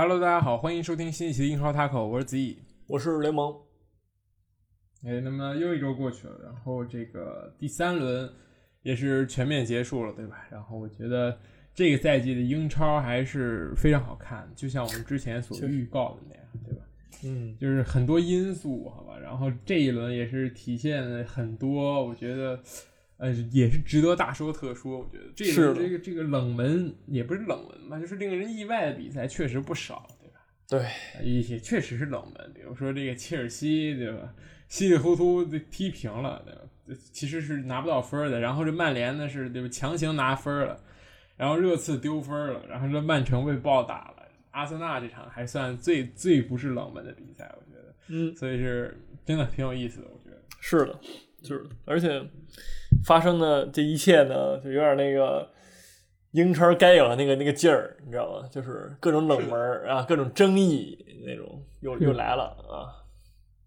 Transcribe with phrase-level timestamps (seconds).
[0.00, 2.56] Hello，大家好，欢迎收听新一期的英超 Taco，我是子毅。
[2.86, 3.52] 我是雷蒙。
[5.04, 8.30] 哎，那么又一周过去了，然后这个第三轮
[8.82, 10.46] 也是全面结束了，对吧？
[10.52, 11.36] 然后我觉得
[11.74, 16.84] 这个赛季的英超还是非常好看，就像我们之前所预告的那样，对吧？
[17.24, 19.18] 嗯，就是很多因素，好吧。
[19.18, 22.62] 然后这一轮也是体现了很多，我觉得
[23.18, 24.98] 呃也是值得大说特说。
[24.98, 30.40] 我觉得这是这个这个冷门也不是冷门吧，就是令人意外的比赛确实不少，对吧？
[30.66, 34.34] 对，一些确实是冷门，比如说这个切尔西，对吧？
[34.68, 37.00] 稀里糊涂的踢平了，对吧？
[37.12, 38.40] 其实是拿不到分的。
[38.40, 39.68] 然后这曼联呢是对吧？
[39.68, 40.78] 强行拿分了，
[41.36, 44.14] 然后热刺丢分了，然后这曼城被暴打了。
[44.50, 50.42] 阿森纳这场还算最最不是冷门的比赛，我觉得，嗯，所以是真的挺有意思的，我觉得。
[50.58, 51.00] 是的，
[51.42, 52.20] 就是，而且
[53.08, 55.50] 发生的这一切呢， 就有点那个
[56.32, 58.46] 英超该有的那个那个劲儿，你知道吗？
[58.52, 59.58] 就是各种冷门
[59.88, 62.92] 啊，各种争议那种又又来了啊。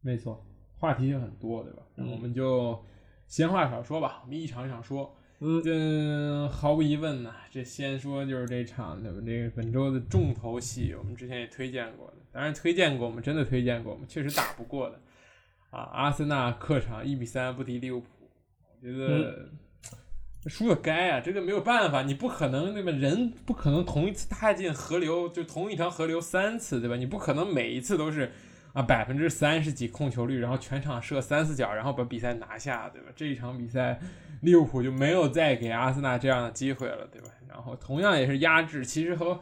[0.02, 0.46] 没错，
[0.78, 1.82] 话题就很多，对吧？
[1.96, 2.80] 那我们就
[3.28, 5.18] 闲话少说吧，我们一场一场说。
[5.44, 9.18] 嗯，这毫无疑问呢，这先说就是这场对吧？
[9.26, 15.00] 这个本周的重头戏，我们之前也推荐过的，当然推荐过，我们真的推荐过，我们确实打不过的
[15.72, 15.90] 啊。
[15.94, 18.21] 阿森纳客场一比三不敌利物浦，我
[18.82, 19.50] 觉得
[20.48, 22.92] 输的该啊，这个没有办法，你不可能对吧？
[22.92, 26.96] 人不可能同一次踏进河流就同一条河流三次对吧？
[26.96, 28.32] 你不可能每一次都是
[28.74, 33.10] 啊百分之三十几控球率，然后全场射三四脚，然后把比赛拿下对吧？
[33.16, 34.00] 这一场比赛。
[34.42, 37.28] 利物浦就没有再给阿森纳这样的机会了，对吧？
[37.48, 39.40] 然后同样也是压制，其实和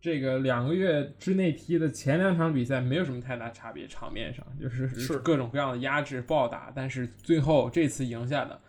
[0.00, 8.60] 这个两个月之内踢的前两场比赛没有什么太大差别，场面上就是是各种各样的压制暴打，但是最后这次赢下的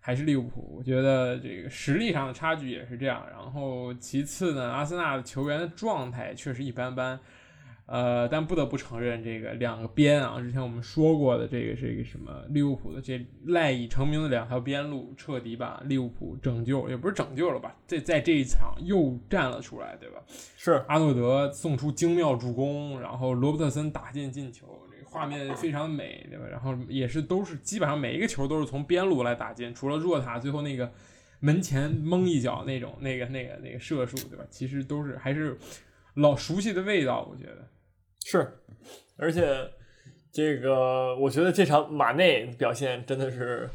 [0.00, 0.76] 还是利物浦。
[0.78, 3.26] 我觉得这个实力上的差距也是这样。
[3.30, 7.18] 然后其次呢，阿森纳的球员的状态确实一般般。
[7.90, 17.74] 呃，但不得不承认，这个两个边啊，之前我们说过的这个这个什么利物浦的这赖以成名的两条边路，彻底把利物浦拯救，也不是拯救了吧？
[17.86, 20.22] 这在这一场又站了出来，对吧？
[20.28, 26.44] 是阿诺德送出精妙助攻，然后罗伯特森打进进球，这个画面非常美，对吧？
[26.46, 30.92] 然后也是都是基本上每一个球都是从边路来打进，除了若塔最后那个
[31.40, 34.44] 门前蒙一脚那种那个那个那个射术，对吧？
[34.50, 35.56] 其实都是还是
[36.16, 37.66] 老熟悉的味道，我觉得。
[38.30, 38.46] 是，
[39.16, 39.70] 而且
[40.30, 43.66] 这个我觉得这场马内表现真的是，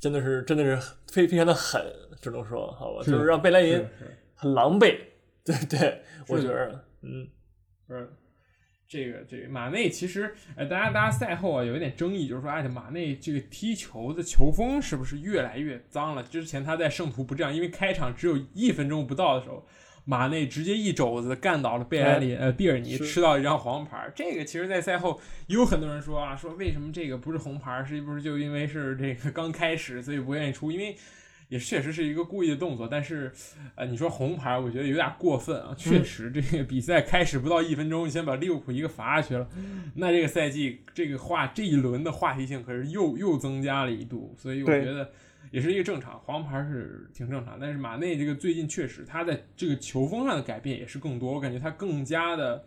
[0.00, 1.84] 真的是真的是非非常的狠，
[2.18, 3.84] 只能说好吧，就是让贝莱林
[4.34, 4.96] 很狼狈。
[5.44, 7.28] 对对，我觉得，嗯，
[7.90, 8.08] 嗯
[8.88, 16.22] 这个这个马内其实，呃，大家大家赛后啊有一点争议，就是说，哎，马内这个踢球的球风是不是越来越脏了？
[16.22, 19.66] 之前他在圣徒不这样，因为开场只有一分钟不到的时候。
[20.10, 24.10] 马内直接一肘子干倒了贝莱里，呃，蒂尔尼吃到一张黄牌。
[24.16, 27.84] 这个其实，在赛后也有很多人说啊，说为什么这个不是红牌？
[27.84, 30.72] 是不是就因为是这个刚开始，所以不愿意出？
[30.72, 30.96] 因为
[31.50, 32.88] 也确实是一个故意的动作。
[32.90, 33.30] 但是，
[33.74, 35.74] 呃，你说红牌，我觉得有点过分啊。
[35.76, 39.46] 确实，这个比赛开始不到一分钟，你先把利物浦一个罚下去了，
[39.96, 44.34] 那这个赛季这个话这一轮的话题性可是又又增加了一度。
[44.38, 45.10] 所以我觉得。
[45.50, 52.64] 也是一个正常，黄牌是挺正常，但是马内这个最近确实他在这个球风上的改变也是更多，我感觉他更加的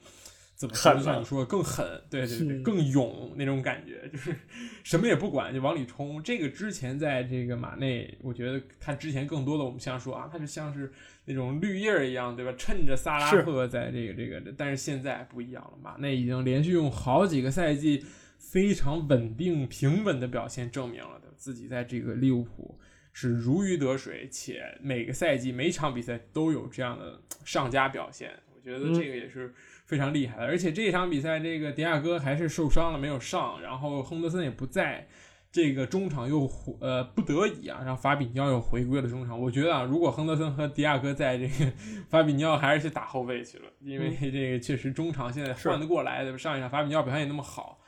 [0.56, 0.94] 怎么说？
[0.96, 4.36] 就像你说的更狠，对对对，更勇那种感觉，就是
[4.84, 6.22] 什么也不管就往里冲。
[6.22, 10.92] 这个之前在这个马内，我觉得他之前更多的我们像说啊，他就像是
[11.26, 12.54] 那种绿叶一样，对吧？
[12.58, 18.06] 趁着萨拉赫在这个这个，但是现在不一样了，马内已经连续用好几个赛季
[18.38, 21.21] 非常稳定平稳的表现证明了的。
[21.42, 22.80] 自己在这个利物浦
[23.12, 29.52] 是如鱼得水，且每个赛季每场比赛都有这样的上佳表现，我觉得这个也是
[29.88, 30.46] 非常厉害的。
[30.46, 35.08] 而且这场比赛，这个迪亚哥还是受伤了没有上，然后亨德森也不在，
[35.52, 36.48] 这个中场又
[36.80, 39.38] 呃不得已啊，让法比尼奥又回归了中场。
[39.38, 41.72] 我觉得啊，如果亨德森和迪亚哥在这个
[42.08, 46.38] 法比尼奥还是去打后卫去了，因为这个确实中场现在换得过来，对吧？
[46.38, 47.81] 上一场法比尼奥表现也那么好。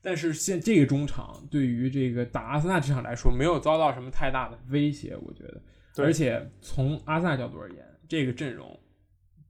[0.00, 5.60] 但是现这个中场对于这个打阿森纳这场来说，没有遭到什么太大的威胁，我觉得。
[5.96, 8.78] 而且从阿森纳角度而言，这个阵容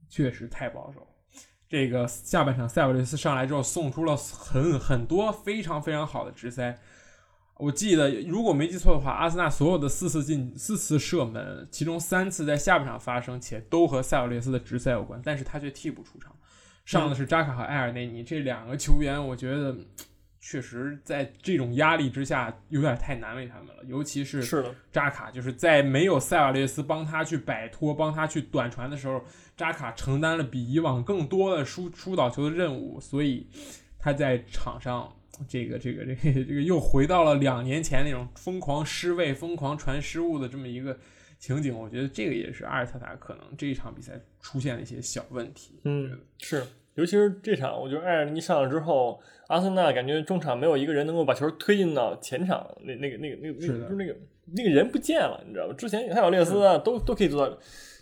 [0.09, 1.07] 确实太保守。
[1.67, 6.75] 这个下半场塞瓦略斯上来之后，送出了很很多非常非常好的直塞。
[7.57, 16.35] 我记得如果没记错的话，阿森纳所有的四次进四次射门，其中三次在下半场发生，且都和塞瓦略斯的直塞有关，但是他却替补出场。
[16.85, 19.77] 上的是扎卡和埃尔内尼这两个球员，我觉得
[20.41, 29.21] 确实在这种压力之下有点太难为他们了，尤其是是的，扎卡就是在没有塞瓦略斯帮他去摆脱、帮他去短传的时候，
[29.57, 33.47] 扎卡承担了比以往更多的疏疏导球的任务，所以
[33.99, 35.13] 他在场上
[35.47, 40.97] 这个这个这个这个又回到了两年前那种疯狂失位、疯狂传失误的这么一个
[41.37, 41.77] 情景。
[41.77, 45.81] 我觉得这个也是阿尔特塔可能这一场比赛出现了一些小问题。
[45.83, 46.65] 嗯，是。
[46.99, 49.17] 尤其是这场，我觉得埃尔尼上了之后，
[49.47, 54.13] 阿森纳感觉中场没有一个人能够把球推进到前场，那那个那个那个那个就是那个
[54.53, 55.73] 那个人不见了，你知道吗？
[55.77, 57.57] 之前还有列斯啊，都都可以做到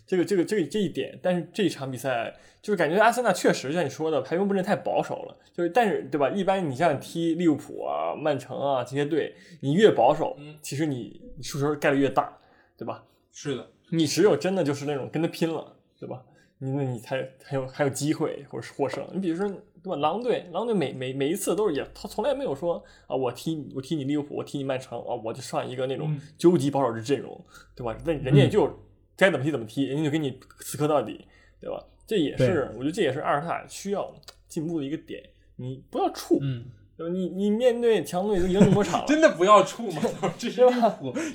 [0.07, 6.29] 这个这个这个这一点，但是这一场比赛就是感觉阿森纳确实像你说的排兵布阵太保守了，就是但是对吧？
[6.31, 12.35] 一般你像踢利物浦啊、曼城啊这些队，你越保守，其实你输球概率越大，
[12.75, 13.03] 对吧？
[13.31, 16.23] 是的，你只有真的就是那种跟他拼了，对吧？
[16.59, 19.05] 你那你才还有还有机会或者是获胜。
[19.13, 19.47] 你比如说
[19.83, 19.95] 对吧？
[19.97, 27.39] 狼队，狼队每每每一次都是也，他从来没有说啊，我踢我踢你利物浦，我踢你曼城啊，我就上一个那种究极保守的阵容，
[27.75, 27.95] 对吧？
[28.05, 28.67] 那人家就
[29.15, 31.25] 该怎么踢怎么踢，人家就给你死磕到底，
[31.61, 31.83] 对吧？
[32.05, 34.13] 这也是我觉得这也是阿尔塔需要
[34.47, 35.21] 进步的一个点。
[35.57, 36.65] 你不要怵，嗯？
[37.13, 40.01] 你你面对强队都赢那么多场了， 真的不要怵吗？
[40.37, 40.61] 这是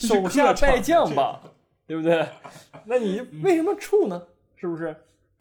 [0.07, 1.41] 手下败将吧，
[1.87, 2.27] 对不对？
[2.87, 4.27] 那你为什么怵呢？
[4.57, 4.97] 是不是？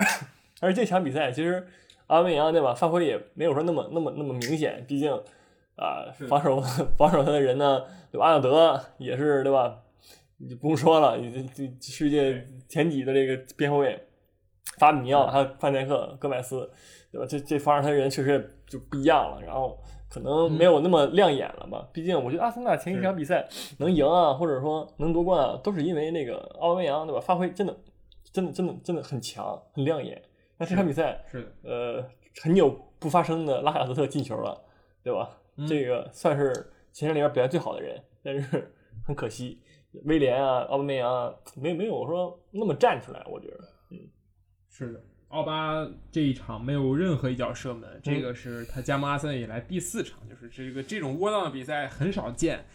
[0.62, 1.65] 而这场比赛其实
[2.07, 5.12] 阿梅扬对吧，发挥也没有说那么那么那么明显，毕竟
[5.75, 6.62] 啊防守
[6.98, 8.25] 防守他的人呢，对吧？
[8.27, 9.77] 阿诺德也是对吧？
[10.38, 11.18] 你不用说了，
[11.56, 14.00] 这世界前几的这个边后卫，
[14.77, 16.69] 法比尼奥还有范戴克、戈麦斯，
[17.12, 17.25] 对吧？
[17.27, 21.88] 这这防守他的人确实就不一样了，然后可能没有那么亮眼了吧？
[21.94, 27.21] 毕竟我觉得阿森纳前几场比赛能赢啊，或者说能夺冠啊，都是因为那个奥梅扬对吧？
[27.21, 27.75] 发挥真的。
[28.31, 30.22] 真的真的真的很强，很亮眼。
[30.57, 32.10] 那这场比赛是的，呃，
[32.42, 32.69] 很久
[33.00, 34.60] 不发生的拉卡泽特进球了，
[35.04, 35.38] 对吧？
[35.68, 36.54] 这个算是
[36.94, 38.74] 前场里边表现最好的人，但是
[39.06, 39.62] 很可惜，
[40.06, 43.22] 威廉啊、奥巴梅扬啊，没没有说那么站出来。
[43.30, 43.57] 我觉得，
[43.89, 43.98] 嗯，
[44.69, 52.66] 是的，奥巴这一场没有任何一脚射门，这个是他加盟阿森纳以来第四场，就是这个这种窝囊的比赛很少见。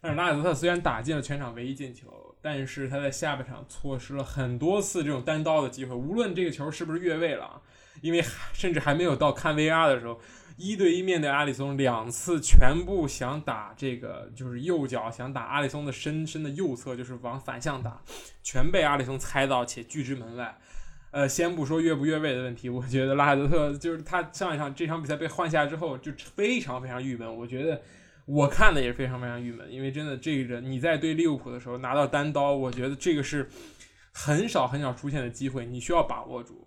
[0.00, 2.06] 但是拉卡泽特虽然打进了全场唯一进球。
[2.42, 7.60] 但是他在下半场错失了很多次这种单刀的机会，无论这个球是不是越位了，
[8.02, 8.22] 因为
[8.52, 10.20] 甚至还没有到看 VR 的时候，
[10.56, 18.00] 一对一面对阿里松两次全部想打这个就是右脚想打阿里松的身身的右侧，就是往反向打，
[18.44, 20.56] 全被阿里松猜到且拒之门外。
[21.10, 27.82] 呃，先不说越不越位的问题，我觉得拉海德特就是他上一场这场比赛被换下之后就非常非常郁闷，我觉得。
[28.26, 33.48] 我看的也是非常非常郁闷，因为真的这个人你在对利物浦的时候拿到单刀，我觉得这个是
[34.12, 36.66] 很少很少出现的机会，你需要把握住。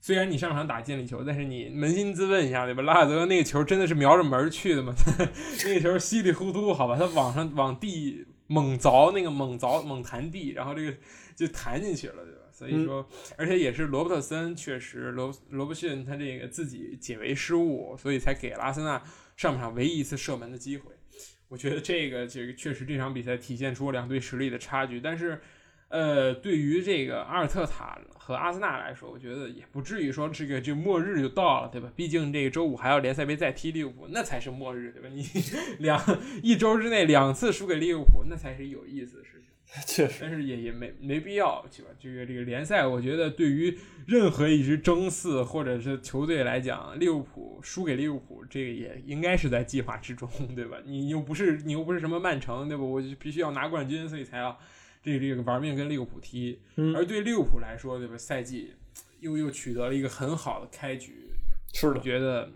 [0.00, 2.82] 虽然你上场打进了球，但是你扪心自问一下，对吧？
[2.82, 4.94] 拉尔德那个球真的是瞄着门去的吗？
[5.66, 10.96] 那个球稀里糊涂，好吧，他往上往地猛凿，那个猛凿猛弹地，然后这个
[11.34, 12.40] 就弹进去了，对吧？
[12.52, 19.02] 所以说，而且也是罗伯特森确实罗罗伯逊他这个自己解围失误，所以才给了阿森纳
[19.36, 20.92] 上半场唯一一次射门的机会。
[21.50, 25.40] 我觉得这个这个确实这场比赛体现出两队实力的差距，但是，
[25.88, 31.92] 呃，对于这个阿尔特塔和阿森纳来说，我觉得也不至于说这个就末日就到了，对吧？
[31.96, 35.08] 毕竟这个周五还要联赛杯再踢利物浦，那才是末日，对吧？
[35.12, 35.26] 你
[35.82, 36.00] 两
[36.40, 39.20] 一周之内两次输给利物浦，那才是有意思。
[39.86, 41.90] 确实，但是也也没没必要，对吧？
[42.00, 50.78] 这个这个联赛，我觉得对于任何一支争四或者是球队来讲，利物浦输给利物浦，这个也应该是在计划之中，对吧？
[50.84, 52.82] 你又不是你又不是什么曼城，对吧？
[52.82, 54.58] 我就必须要拿冠军，所以才要
[55.04, 56.60] 这个这个玩命跟利物浦踢。
[56.96, 58.18] 而对利物浦来说，对吧？
[58.18, 58.74] 赛季
[59.20, 61.30] 又又取得了一个很好的开局，
[61.72, 62.00] 是的。
[62.00, 62.50] 觉得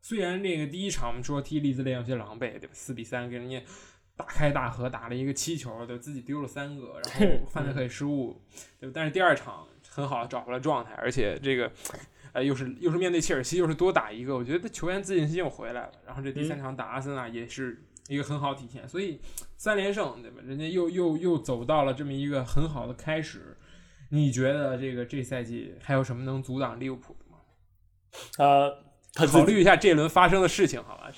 [0.00, 2.70] 虽然那个第一场我们说踢利兹联有些狼狈，对吧？
[2.72, 3.60] 四比三给人家。
[4.20, 8.40] 大开大合打了一个七球，对自己丢了三个，然后范德克失误，
[8.78, 8.90] 对？
[8.90, 11.72] 但是第二场很好找回了状态，而且这个，
[12.32, 15.92] 呃，又是又是面对切尔西，又是多打一个，我觉得球员自信心又回来了。
[16.06, 19.20] 然后这第三场打阿森纳也是一个很好体现，所以
[19.56, 20.42] 三连胜，对吧？
[20.44, 23.56] 人家又又又走到了这么一个很好的开始。
[24.10, 27.38] 你觉得这个这赛季还有什么能阻挡利物浦的吗？
[28.38, 28.89] 呃。
[29.26, 31.10] 考虑一下这一轮发生的事情，好吧？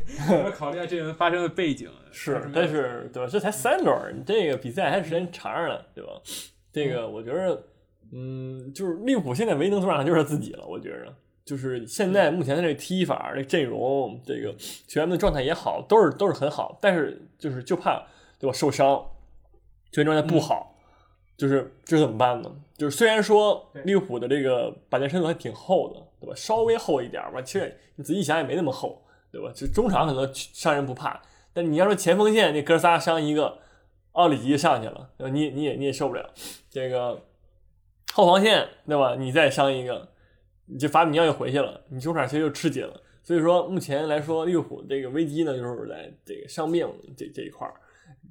[0.54, 1.90] 考虑一下这一轮发生的背景。
[2.12, 3.28] 是，但是对吧？
[3.30, 6.10] 这才三轮，你这个比赛还时间长着呢，对吧？
[6.72, 7.64] 这个我觉得，
[8.12, 10.66] 嗯，就是利物浦现在唯一能阻挡的就是他自己了。
[10.66, 11.14] 我觉着，
[11.44, 14.54] 就是现在目前的这个踢法、这阵容、这个
[14.86, 18.02] 球员们的状态也好，都是都是很好，但是就是就怕
[18.38, 18.52] 对吧？
[18.52, 19.04] 受伤，
[19.92, 20.69] 球员状态不好，
[21.40, 22.54] 就是这怎么办呢？
[22.76, 26.06] 就是虽然说利物浦的这个板凳深度还挺厚的。
[26.20, 26.34] 对吧？
[26.36, 29.50] 稍微厚一点吧，其实你仔细想也没那么厚，对吧？
[29.54, 31.18] 就中场可能伤人不怕，
[31.54, 33.56] 但你要说前锋线那哥仨伤一个，
[34.12, 35.32] 奥里吉上去了，对吧？
[35.32, 36.30] 你你也你也受不了。
[36.68, 37.22] 这个
[38.12, 39.16] 后防线对吧？
[39.18, 40.06] 你再伤一个，
[40.66, 43.00] 你这法比尼奥又回去了，你中场其实就吃紧了。
[43.22, 47.72] 所以说目前来说，利物浦这个危机呢，就是在这个伤病这这一块儿。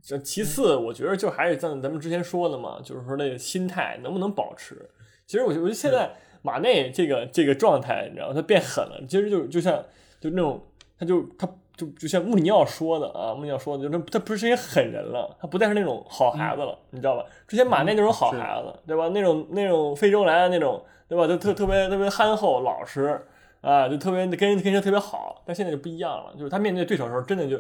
[0.02, 4.90] 这其次，我觉得就还是像咱们之前说的嘛，就是说那个心态能不能保持。
[5.26, 9.84] 其实我觉得现在马内这个这个状态，你知道他变狠了，其实就就像
[10.20, 10.62] 就那种，
[10.98, 17.26] 他就他就就像穆里尼奥说的啊，穆里尼奥说的，就他他不是一些狠人了，他不再是那种好孩子了，你知道吧？
[17.48, 19.10] 之前马内那种好孩子，对吧？
[19.10, 21.28] 那种那种非洲来的那种，对吧？
[21.28, 23.22] 就特特别特别憨厚老实
[23.62, 25.44] 啊，就特别跟人跟人特别好。
[25.46, 27.60] 但现在就不一样了，就是他面对对手的时候，真的就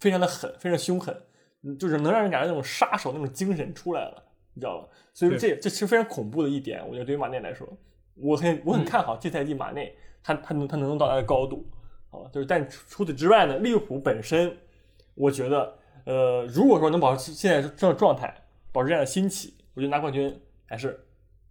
[0.00, 1.14] 非常的狠，非常凶狠，
[1.78, 4.22] 就是能让人感觉那种杀手那种精神出来了，
[4.54, 4.88] 你知道吧？
[5.12, 7.66] 所以说这这其实非常恐怖的一点，我觉得对于马内来说，
[8.14, 11.68] 我很我很看好这赛季马内他他能他能到达的高度，
[12.10, 12.30] 好吧？
[12.32, 14.56] 就是但除此之外呢，利物浦本身，
[15.14, 18.32] 我觉得呃，如果说能保持现在这样状态，
[18.72, 20.98] 保持这样的心气，我觉得拿冠军还是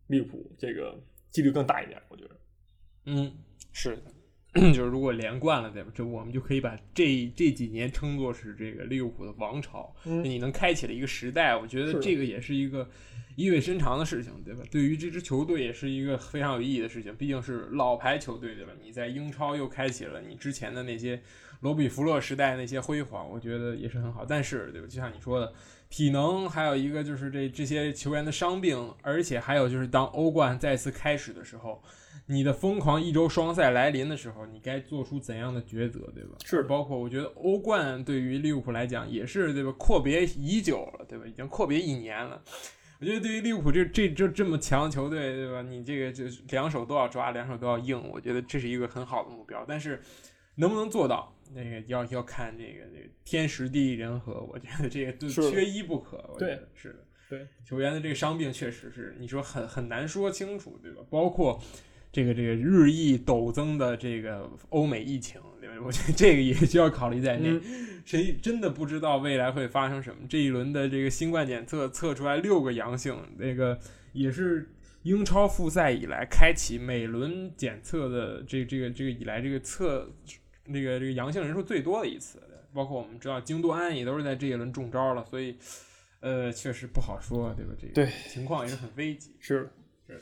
[0.08, 0.98] 利物浦这个
[1.30, 2.36] 几率更大一点，我觉得。
[3.06, 3.32] 嗯，
[3.72, 4.02] 是的。
[4.74, 5.92] 就是如果连贯了，对吧？
[5.94, 11.56] 这我们就可以把这这几年称作是这个利物浦的王朝，你能开启了一个时代。
[11.56, 12.90] 我觉得这个也是一个
[13.36, 14.64] 意味深长的事情，对吧？
[14.72, 18.72] 对于这支球队也是一个非常有意义的事情，毕竟是老牌球队，对吧？
[18.82, 21.22] 你在英超又开启了你之前的那些
[21.60, 24.26] 罗比弗洛时代那些辉煌，我觉得也是很好。
[24.26, 24.88] 但是，对吧？
[24.88, 25.54] 就像你说的，
[25.88, 31.84] 体能还有一个就是这这些球员的伤病，而且还有就是当欧冠再次开始的时候。
[32.30, 36.36] 你的疯狂一周双赛来临的时候，你该做出怎样的抉择，对吧？
[36.44, 39.72] 是，包括我觉得欧冠对于利物浦来讲也是，对吧？
[39.80, 41.26] 阔别已久了，对吧？
[41.26, 42.44] 已经阔别一年了。
[43.00, 45.62] 我觉得对于利物浦这这这这么强球队，对吧？
[45.62, 49.64] 你这个就两手都要抓，两手都要硬，我觉得这是一个很好的目标。
[49.66, 50.02] 但是
[50.56, 54.42] 能不能做到，那个要要看这个这个天时地利人和。
[54.52, 56.18] 我觉得这个就缺一不可。
[56.34, 61.02] 我觉得是的，对球员的这个伤病确实是你说很很难说清楚，对吧？
[61.10, 61.58] 包括。
[62.12, 65.76] 这个这个日益陡增的这个欧美疫情，对吧？
[65.86, 67.60] 我觉得这个也需要考虑在内。
[68.04, 70.22] 谁真的不知道未来会发生什么？
[70.30, 73.78] 这一轮的这个新冠检测测出来六个阳性，那个
[74.14, 74.70] 也是
[75.04, 80.10] 英超复赛以来开启每轮检测的这这个这个以来这个测
[80.66, 82.42] 那个这个阳性人数最多的一次。
[82.74, 85.58] 包括我们知道京都安也都是在这一轮中招了，所以
[86.20, 87.74] 呃，确实不好说，对吧？
[87.80, 89.36] 这个对情况也是很危急。
[89.40, 89.70] 是
[90.08, 90.22] 是，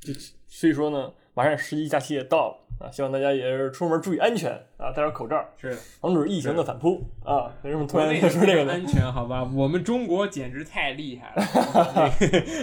[0.00, 0.12] 就
[0.48, 1.12] 所以说呢。
[1.40, 7.50] 马上十一假期也到了啊，希望大家也是出门注意安全啊，戴上口罩，是防止疫情的反扑啊。
[7.62, 8.74] 为什么突然说这个呢？
[8.74, 12.12] 安全好吧，我们中国简直太厉害了，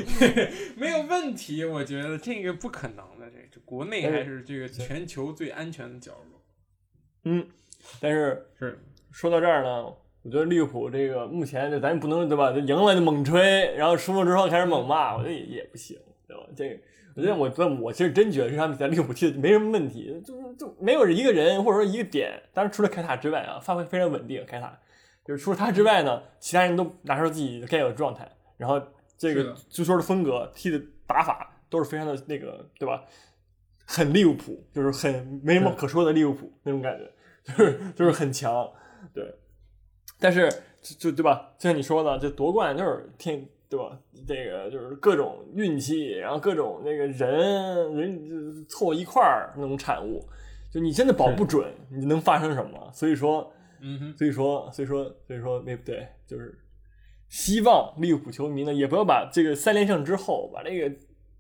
[0.77, 1.65] 没有问题。
[1.65, 6.39] 我觉得这个不可能的，这这国内还是这个全球最安全的角落。
[7.24, 7.48] 嗯，
[8.00, 8.79] 但是是
[9.12, 9.86] 说到这儿呢，
[10.22, 12.51] 我觉得利物浦这个目前就咱也不能对吧？
[12.51, 16.43] 就赢了就猛吹，然后输了之后开始猛骂，我觉得也也不行，对吧？
[16.55, 16.77] 这个。
[17.17, 24.45] 我觉得，我我我其实真觉得这场比赛利物浦踢的没什么问题，就就没有一个人或者说一个点，当然除了凯塔之外啊，发挥非常稳定。
[24.45, 24.79] 凯塔
[25.25, 28.79] 就是除了他之外呢，其他人都拿出自己该有的状态，然后
[29.17, 33.03] 这个足球的风格、踢的打法都是非常的那个，对吧？
[33.88, 37.12] 很利物浦，就是很没什么可说的利物浦那种感觉，
[37.43, 38.71] 就是就是很强，
[39.12, 39.33] 对。
[40.19, 40.47] 但是
[40.83, 41.53] 就对吧？
[41.57, 43.43] 就像你说的，这夺冠就是天。
[43.69, 44.00] 对吧？
[44.25, 50.25] 这个就是各种运气，然后各种那个人人凑一块儿那种产物，
[50.71, 52.89] 就你真的保不准你能发生什么。
[52.93, 56.57] 所以说，嗯哼，所以说，所以说，所以说，那不对，就是
[57.27, 60.95] 希望利物浦球迷呢，也不要把这个三连胜之后把这个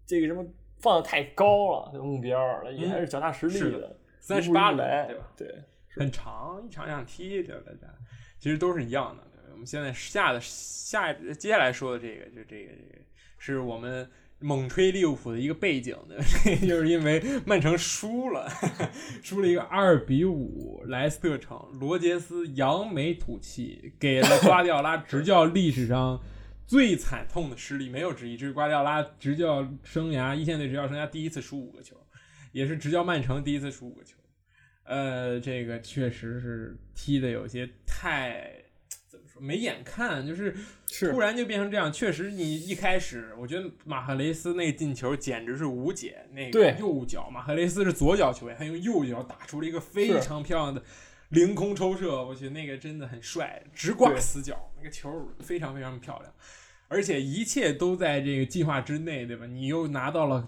[0.05, 0.45] 这个什么
[0.79, 5.31] 放的太高了，这个目标了，也还是脚踏实地的，三十八来，对吧？
[5.37, 5.63] 对，
[5.95, 7.93] 很长，一场一场踢，对大家
[8.37, 9.23] 其实都是一样的。
[9.57, 13.03] 我们现在下的下接下来说的这个，就这个这个
[13.39, 16.15] 是我们猛吹利物浦的一个背景的，
[16.67, 18.47] 就是因为曼城输了，
[19.23, 26.21] 输了一个二比五，莱斯特城，罗杰斯扬眉吐气，给了瓜迪奥拉执教历史上
[26.67, 28.37] 最惨痛的失利，没有之一。
[28.37, 31.97] 这是瓜迪奥拉执教生涯一线队执教生涯第一次输五个球，
[32.51, 34.17] 也是执教曼城第一次输五个球。
[34.83, 38.66] 呃，这个确实是踢的有些太。
[39.39, 40.55] 没眼看，就是
[41.11, 41.91] 突然就变成这样。
[41.91, 46.25] 确实，你一开始，我觉得马赫雷斯那进球简直是无解。
[46.31, 50.81] 那个右脚，马赫雷斯是左脚球员，他用右脚打出了一个非常漂亮的
[51.29, 52.23] 凌空抽射。
[52.23, 56.33] 我觉得那个真的很帅，直挂死角，那个球非常非常漂亮。
[56.89, 59.45] 而且一切都在这个计划之内，对吧？
[59.45, 60.47] 你又拿到了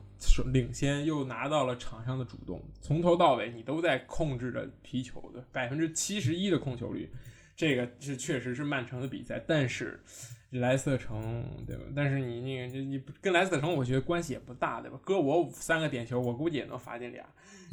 [0.53, 7.11] 领先，又拿到了场上的主动，从头到尾你都在控制着皮球的百分之七十一的控球率，
[7.59, 9.99] 这个是确实是曼城的比赛，但是。
[10.51, 11.83] 莱斯特城，对吧？
[11.95, 14.99] 但是你那个，就你跟莱斯特城，我觉得关系也不大，对吧？
[15.03, 17.23] 搁我三个点球，我估计也能罚进俩。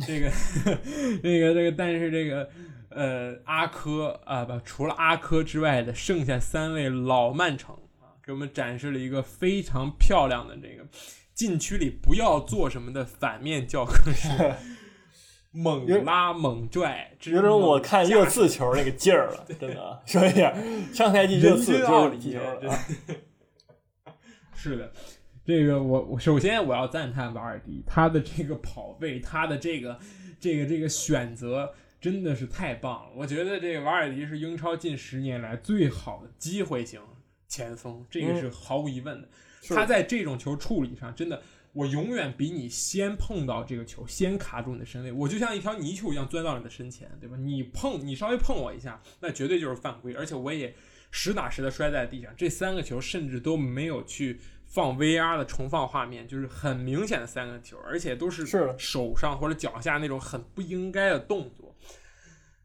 [0.07, 0.31] 这个，
[1.25, 2.50] 那个，这个，但是这个，
[2.90, 10.87] 呃，阿科啊，不，除了阿科之外的剩下三位老曼城啊，给我们展示了一个非常漂亮的这个
[11.33, 14.28] 禁区里不要做什么的反面教科书。
[15.56, 20.54] 猛拉猛拽，有种我看热刺球那个劲儿了，真的 说一下，
[20.92, 22.78] 上赛季热刺就是踢球了
[24.54, 24.92] 是的，
[25.46, 29.98] 这个我我首先我要赞叹瓦尔迪，他的这个跑位，他的这个
[30.38, 33.10] 这个这个选择真的是太棒了。
[33.16, 37.00] 我觉得这个瓦尔迪是英超近十年来最好的机会型
[37.48, 39.28] 前锋，这个是毫无疑问的。
[39.70, 41.40] 他在这种球处理上真的。
[41.76, 45.12] 我永远比你先碰到这个球，先卡住你的身位。
[45.12, 47.37] 我就像一条泥鳅一样钻到你的身前，对吧？
[47.37, 50.14] 你碰，你稍微碰我一下，那绝对就是犯规。
[50.14, 50.75] 而且我也
[51.11, 52.33] 实打实的摔在地上。
[52.35, 58.47] 这三个球甚至都没有去放 VR 的重放画面，就是很明显的三个球，而且都是
[58.78, 61.76] 手上或者脚下那种很不应该的动作。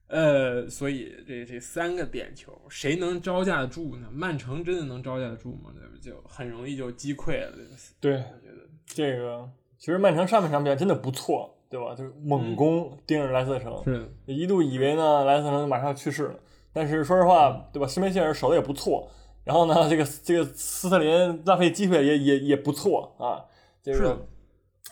[0.08, 4.10] 呃，所以这这三个点球，谁能招架得住呢？
[4.12, 5.72] 曼城真的能招架得住吗？
[5.74, 5.98] 对不？
[5.98, 7.58] 就很容易就击溃了。
[8.01, 8.22] 对。
[8.93, 11.95] 这个其实曼城上半场表现真的不错，对吧？
[11.95, 16.36] 就是猛攻盯着莱斯特城，是一度以为呢莱斯特城马上要去世了。
[16.74, 17.88] 但是说实话，对吧？
[17.88, 19.10] 施梅切尔守的也不错，
[19.43, 23.43] 然后呢，这个这个斯特林浪费机会也也也不错啊。
[23.83, 24.25] 这个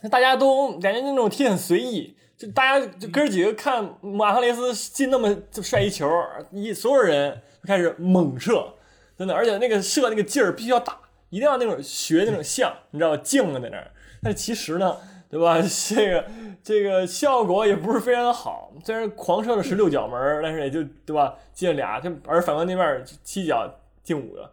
[0.09, 6.09] 大家都感觉那种踢很随意，就大家就哥几个看马赫雷斯进那么就帅一球，
[6.51, 8.73] 一所有人开始猛射，
[9.17, 10.97] 真的，而且那个射那个劲儿必须要大。
[11.29, 14.97] 一定要那种学那种像，你知道静了在那儿，但其实呢，
[15.29, 15.61] 对吧？
[15.61, 16.25] 这个
[16.63, 18.73] 这个效果也不是非常的好。
[18.83, 23.71] 虽然狂射了十六脚门，但是也就对吧，进了俩，就而反观那边七脚
[24.01, 24.51] 进五个，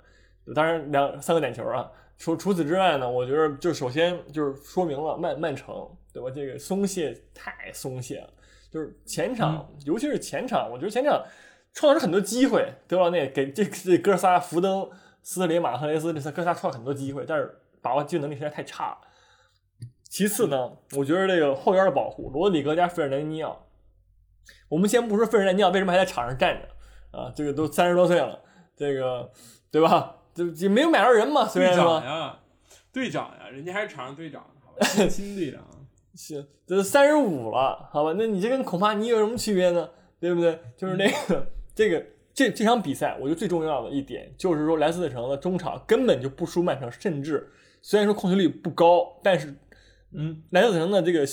[0.54, 1.90] 当然两三个点球啊。
[2.18, 5.74] 除除此之外呢，我觉得就首先就是说明了曼曼城
[6.12, 6.30] 对吧？
[6.34, 8.28] 这个松懈太松懈了，
[8.70, 11.24] 就是前场，尤其是前场，我觉得前场
[11.72, 13.08] 创造出很多机会，对吧？
[13.08, 14.88] 那给这这哥仨福登。
[15.28, 18.98] 斯特林、马赫雷斯这仨哥仨创很多机会，但是把握机会能力实在太差了。
[20.08, 23.66] 其次呢，我觉得这个后腰的保护，罗德里格加费尔南尼奥，
[24.68, 28.40] 我们先不说费尔南尼奥为什么还在场上站着啊，这个都三十多岁了，
[28.76, 29.28] 这个
[29.68, 30.14] 对吧？
[30.32, 32.38] 就就没有买到人嘛，虽然说队长呀，
[32.92, 34.46] 队长呀，人家还是场上队长，
[35.10, 35.60] 新 队长。
[36.14, 39.90] 是，这都三十五了，好吧，那你这跟孔帕尼有什么区别呢？
[40.20, 40.60] 对不对？
[40.76, 42.14] 就是那个这个。
[42.36, 49.54] 这这场比赛，我觉得最重要的一点就是说，莱斯特城的中场根本就不输曼城，甚至虽然说控球率不高，但是，
[50.12, 51.24] 嗯，莱斯特城的这个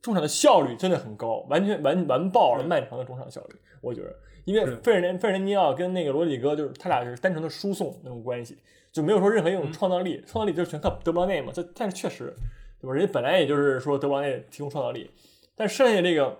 [0.00, 3.56] 中场的效率真的很高，完全完完爆了曼城的中场效率。
[3.80, 8.56] 我觉得，因为费尔南费尔南尼奥跟那个罗里戈就是他俩是单纯的输送那种关系，
[8.92, 11.50] 就没有说任何一种创造力，创造力就是全靠德布劳内嘛。
[11.52, 12.32] 这但是确实，
[12.80, 12.94] 对吧？
[12.94, 15.10] 人家本来也就是说德布劳内提供创造力，
[15.56, 16.38] 但剩下这个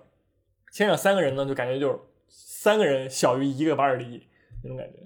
[0.72, 1.98] 前场三个人呢，就感觉就是。
[2.62, 4.22] 三个人小于一个瓦尔迪
[4.62, 5.01] 那种感觉，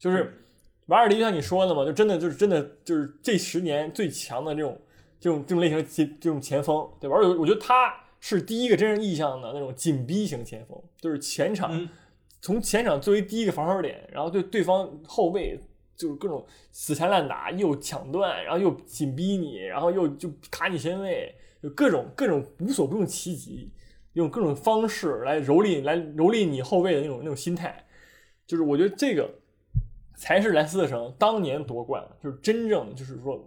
[0.00, 0.48] 就是
[0.86, 4.76] 瓦尔迪，就像你说的嘛，就真的就是真的就是这十年最强的这种
[5.20, 7.14] 这种这种类型的前这种前锋，对吧？
[7.14, 11.88] 而且我觉得他是第一个真正意义上的那种紧逼型前锋，就是前场
[12.40, 15.56] 从前场作为第一个防守点，然后对对方后卫
[15.94, 23.70] 就是各种死缠烂打，又抢断，然后又紧逼你，然后又就卡你身位，就各种各种无所不用其极。
[24.16, 27.84] 用各种方式来蹂躏、来蹂躏你后卫的那种那种心态，
[28.46, 29.30] 就是我觉得这个
[30.16, 33.46] 才是莱斯特城当年夺冠，就是真正就是说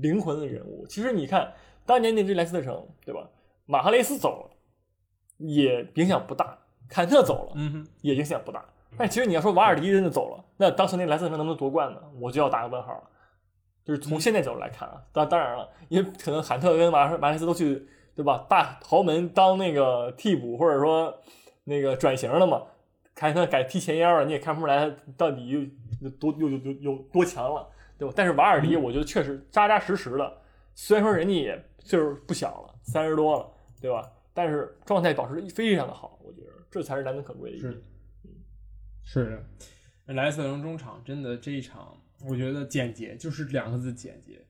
[0.00, 0.86] 灵魂的人物。
[0.88, 1.52] 其实你看
[1.84, 3.28] 当年那支莱斯特城，对吧？
[3.66, 4.56] 马哈雷斯走了
[5.36, 8.64] 也影响不大，坎特走了，嗯，也影响不大。
[8.96, 12.00] 但其实你要说瓦尔迪真的走了，那当时那莱斯特城能不能夺冠呢？
[12.18, 13.10] 我就要打个问号了。
[13.84, 17.86] 就是从现在角度来看啊，当当然了，因为可能坎特跟马马雷斯都去。
[18.14, 18.46] 对吧？
[18.48, 21.20] 大豪门当那个替补，或者说
[21.64, 22.62] 那个转型了嘛？
[23.14, 28.12] 看他改踢前腰了，你也看不出来到底又多又又又有多强了，对吧？
[28.16, 30.38] 但是瓦尔迪，我觉得确实扎扎实实的。
[30.74, 34.10] 虽然说人家也岁数不小了，三十多了，对吧？
[34.34, 37.72] 但是状态保持的非常的好，我觉得这才是难能可贵的一点。
[39.04, 39.44] 是
[40.06, 41.94] 的，莱斯特城中场真的这一场，
[42.26, 44.42] 我觉得简洁，就是两个字：简洁。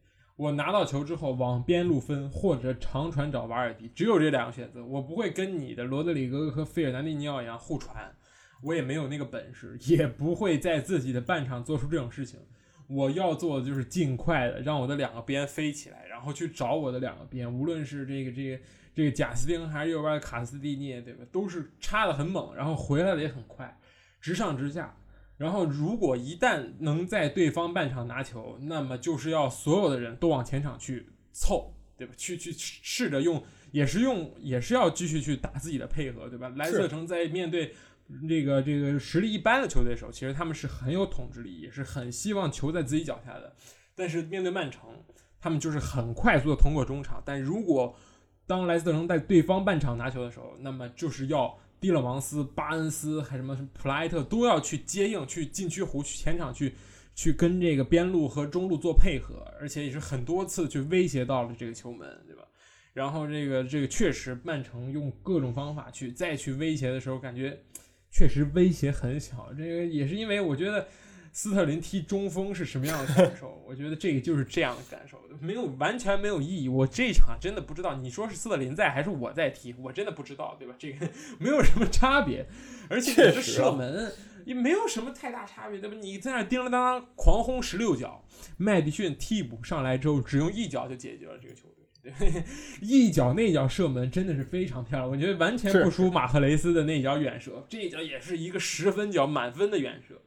[0.42, 4.85] 我拿到球之后往边路分，或者长传找瓦尔迪，只有这两个选择。
[4.85, 8.12] 我不会跟你的罗德里格和费尔南迪尼奥一样互传，
[8.61, 12.40] 我也没有那个本事，也不会在自己的半场做出这种事情。
[12.88, 18.62] 我要做的就是尽快的让我的两个边飞起来，然后去找我的两个边，无论是这个这个
[18.96, 21.24] 这个贾斯汀还是右边的卡斯蒂涅，对吧？
[21.31, 23.78] 都是插的很猛，然后回来的也很快，
[24.20, 24.92] 直上直下。
[25.36, 32.12] 然后如果一旦能在对方半场拿球，那么就是要所有的人都往前场去凑，对吧？
[32.16, 36.52] 去去试着用，也是用，也是要继续去打自己的配合，对吧？
[36.56, 37.74] 莱斯特城在面对。
[38.28, 43.54] 这个这个实力一般的球队时候，其实他们是很有统治力，也是很希望球在自己脚下的。
[43.94, 44.82] 但是面对曼城，
[45.40, 47.22] 他们就是很快速的通过中场。
[47.24, 47.96] 但如果
[48.46, 56.72] 当莱斯特城在对方半场拿球的时候，那么就是要蒂勒芒斯、巴恩斯还什么普莱特都要去接应，去禁区弧、去前场去
[57.14, 62.42] 去跟这个边路和中路做配合，而且也是很多次去威胁到了这个球门，对吧？
[62.94, 67.58] 然后这个这个确实曼城用各种方法去再去威胁的时候，感觉。
[68.14, 70.86] 确实威胁很小，这个也是因为我觉得
[71.32, 73.58] 斯特林踢中锋是什么样的感受？
[73.66, 76.68] 我觉得这个就是这样的感受，没有完全没有意义。
[76.68, 80.74] 我这场真的不知道，你说是斯特林在还是我在踢，我真的不知道，对吧？
[80.78, 81.08] 这个
[81.40, 82.46] 没有什么差别，
[82.88, 84.12] 而且确实射门
[84.44, 85.96] 也没有什么太大差别，对吧？
[85.98, 88.22] 你在那叮了当当狂轰十六脚，
[88.58, 91.72] 麦迪逊替补上来之后只用一脚就解决了这个球队。
[92.82, 100.20] 一脚那脚射门真的是非常漂亮，我觉得完全不输马赫雷斯的那脚远射，这一脚也是一个十分脚满分的远射。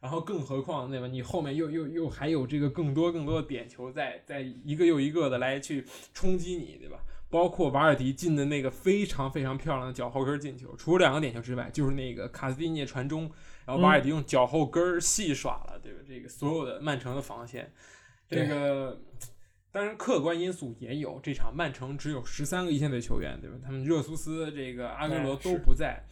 [0.00, 1.06] 然后更何况对吧？
[1.06, 6.98] 你后面又又又还有这个更多更多的点球在在一个又一个的来去冲击你，对吧？
[7.30, 13.30] 包括瓦尔迪进的那个非常非常漂亮的脚后跟进球，除了两个点球之外，就是那个卡斯蒂涅传中，
[13.66, 16.00] 然后瓦尔迪用脚后跟戏耍了，对吧？
[16.06, 17.72] 这个所有的曼城的防线，
[18.28, 19.00] 这个。
[19.70, 21.20] 当然，客观因素也有。
[21.22, 23.56] 这场曼城只有十三个一线队球员，对吧？
[23.62, 26.02] 他们热苏斯、这个阿圭罗都不在。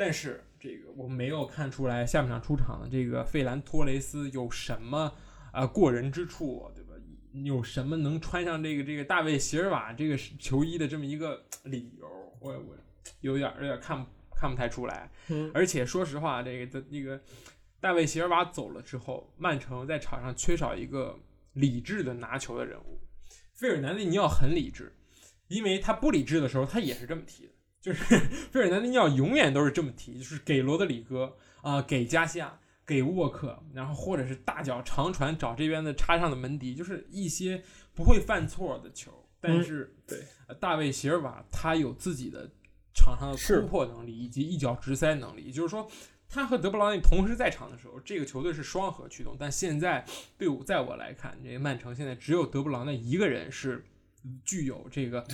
[0.00, 5.12] 但是，这个我没有看出来下半场出场的这个费兰托雷斯有什么
[5.52, 6.94] 啊过人之处，对吧？
[7.44, 12.08] 有什么能穿上这个这个大卫席尔瓦这个球衣的这么一个理由？
[12.40, 12.74] 我我
[13.20, 15.10] 有点有点看看不太出来。
[15.52, 17.20] 而且说实话，这个的那个
[17.78, 21.20] 大卫席尔瓦走了之后，曼城在场上缺少一个。
[21.54, 23.00] 理智的拿球的人物，
[23.54, 24.94] 费尔南迪尼奥很理智，
[25.48, 28.18] 因为他不理智的时候，他也是这么踢的，就是
[28.50, 37.62] 费尔南迪尼奥永远都是这么踢，就是给罗德里戈啊，给加西亚，给沃克，然后或者是大脚长传找这边的插上的门迪，就是一些
[37.94, 39.10] 不会犯错的球。
[39.40, 40.18] 但是，对
[40.60, 42.50] 大卫席尔瓦，他有自己的
[42.94, 45.90] 场上的突破能力以及一脚直塞能力，也就是说。
[46.32, 49.34] 他和德布劳内同时在场的时候，这个球队是双核驱动。
[49.36, 50.06] 但现在，
[50.38, 53.84] 队伍在我来看，这个曼城现在只有德布劳内一个人是
[54.44, 55.26] 具有这个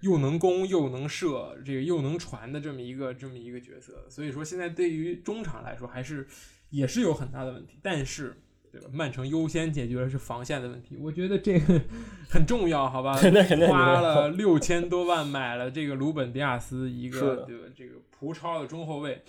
[0.00, 4.06] 又能攻又能射，这个又能传的这么一个这么一个角色。
[4.08, 6.26] 所以说，现在对于中场来说，还是
[6.70, 7.78] 也是有很大的问题。
[7.82, 8.88] 但是，对吧？
[8.92, 11.80] 曼城优先解决的是防线的问题，我觉得这个
[12.28, 13.14] 很重要，好吧？
[13.68, 17.64] 花了六千多万买了这个鲁本迪亚斯，一个对吧？
[17.74, 19.22] 这个葡超的中后卫。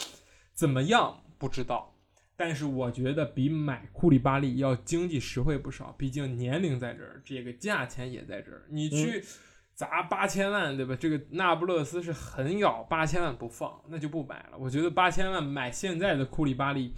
[0.54, 1.96] 怎么样不知道，
[2.36, 5.96] 但是我觉得比买库里巴利要经济实惠不少。
[5.98, 8.66] 毕竟年龄在这儿，这个价钱也在这儿。
[8.70, 9.24] 你去
[9.80, 10.94] 砸八千万，对吧？
[11.00, 14.58] 这个那不勒斯是很咬八千万不放，那就不买了。
[14.60, 16.94] 我觉得八千万买现在的库里巴利，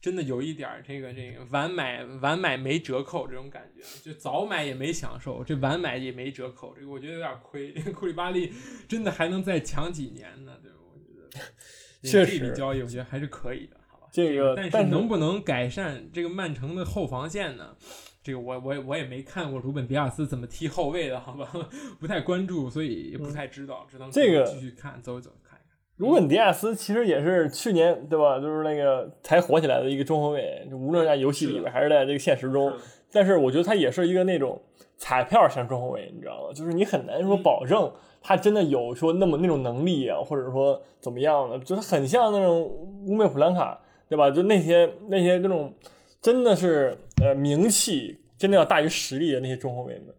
[0.00, 7.72] 真的有一点这个这个晚买晚买没折扣这种感觉，就早买也没享受，这晚买也没折扣，这个我觉得有点亏。
[7.72, 8.52] 这个库里巴利
[8.86, 10.52] 真的还能再强几年呢？
[10.62, 10.78] 对吧？
[10.88, 11.44] 我觉得。
[12.08, 14.06] 确实，这笔交易我觉得还是可以的，好吧？
[14.12, 17.76] 这个，但是能不能改善这个曼城的后防线呢？
[18.22, 21.50] 这个我我我也没看过鲁本迪亚斯怎么踢后卫的，好吧？
[21.98, 25.78] 不太关注，所以也不太知道，只能这个继续看，走一走，看一看。
[25.96, 28.38] 鲁本迪亚斯其实也是去年对吧？
[28.38, 32.72] 就是那个才火起来的一个中后卫，无论在游戏里边还是在这个现实中，
[33.10, 34.60] 但是我觉得他也是一个那种
[34.96, 36.52] 彩票型中后卫，你知道吗？
[36.54, 37.90] 就是你很难说保证。
[38.22, 42.60] 他真的有说那么那种能力啊，或者说怎么样的，就是很像那种
[43.06, 43.80] 乌梅普兰卡，
[44.10, 44.30] 对吧？
[44.30, 45.72] 就那些那些那种
[46.20, 50.14] 真的是呃名气真的要大于实力的那些中后卫们，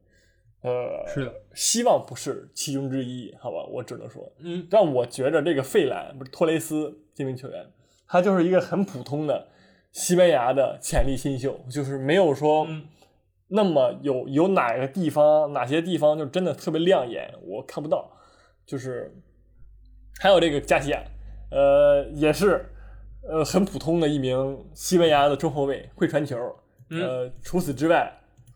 [0.61, 3.63] 呃，是的，希望不是其中之一，好吧？
[3.71, 7.65] 我只能说，嗯，但我觉着这个费兰不是托雷斯这名球员，
[8.07, 9.47] 他就是一个很普通的
[9.91, 12.67] 西班牙的潜力新秀，就是没有说。
[13.53, 17.29] 那么有有哪个地方哪些地方就真的特别亮眼？
[17.41, 18.09] 我看不到，
[18.65, 19.13] 就是
[20.21, 21.03] 还有这个加西亚，
[21.51, 22.65] 呃，也是
[23.23, 26.37] 呃很普通的一名西班牙的中后卫，会传球，
[26.89, 28.11] 呃，除此之外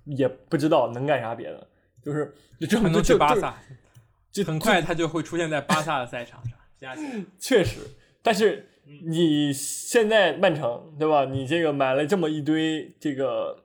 [0.06, 1.68] 也不知道能干啥别的，
[2.04, 2.34] 就是
[2.70, 3.56] 就能去巴萨，
[4.32, 6.58] 就很快他就会出现在巴萨的赛场上。
[7.40, 7.80] 确实，
[8.22, 8.68] 但是
[9.06, 11.26] 你现在曼城对吧？
[11.26, 13.64] 你这个买了这么一堆这个。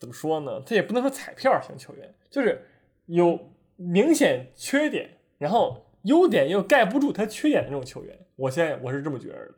[0.00, 0.60] 怎么说呢？
[0.64, 2.64] 他也不能说彩票型球员，就是
[3.06, 3.36] 有
[3.74, 8.16] 明显缺点，然后优点又盖不住他缺点的那种球员。
[8.36, 9.54] 我现在我是这么觉得的？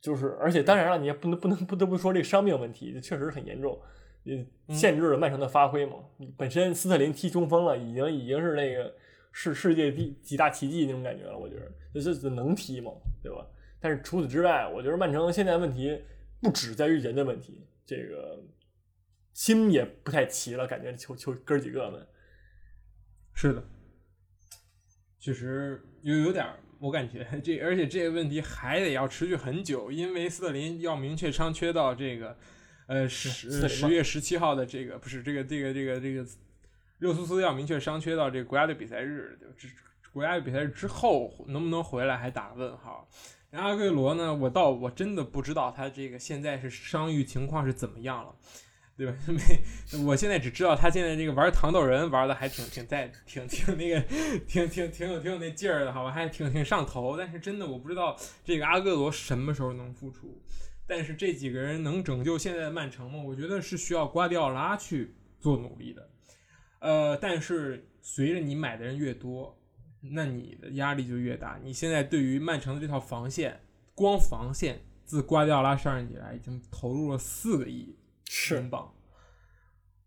[0.00, 3.80] 就是而且当然了，你也不能不能不得不说这个伤病问题，确实很严重，
[4.22, 5.96] 也，限制了曼城的发挥嘛。
[6.36, 8.94] 本身斯特林踢中锋了，已经已经是那个
[9.32, 12.90] 是世界第几大奇迹那种感觉了，我觉得这这能踢吗？
[13.22, 13.46] 对吧？
[13.78, 16.02] 但是除此之外，我觉得曼城现在问题
[16.40, 18.42] 不止在于人的问题，这个
[19.32, 22.06] 心也不太齐了，感觉球球哥几个们
[23.34, 23.62] 是的，
[25.18, 26.46] 确实有有点，
[26.80, 32.36] 我感觉这而且这个问题还得要持续很久，因为斯特林要明确伤缺到这个
[32.86, 36.26] 呃十十月十七号的这个不是这个这个这个这个
[36.98, 39.68] 热苏斯要明确伤缺到这个国家队比赛日，就
[40.12, 43.08] 国家队比赛日之后能不能回来还打个问号。
[43.50, 48.34] 然后阿圭罗呢，我倒我真的不知道他这个现在是伤愈情况是怎么样了，
[49.00, 49.14] 对吧？
[49.26, 54.00] 没，我现在只知道他现在这个玩糖豆人玩的还挺挺在挺挺那个
[54.46, 56.10] 挺挺挺有挺有那劲儿的，好吧？
[56.12, 57.16] 还挺挺上头。
[57.16, 60.42] 但是真的我不知道这个阿圭罗什么时候能复出。
[60.86, 63.22] 但是这几个人能拯救现在的曼城吗？
[63.22, 66.10] 我觉得是需要瓜迪奥拉去做努力的。
[66.80, 69.56] 呃，但是随着你买的人越多。
[70.02, 71.60] 那你的压力就越大。
[71.62, 73.60] 你现在对于曼城的这套防线，
[73.94, 77.94] 光防线自瓜迪奥拉上任以来已经投入了四个亿
[78.52, 78.94] 英镑。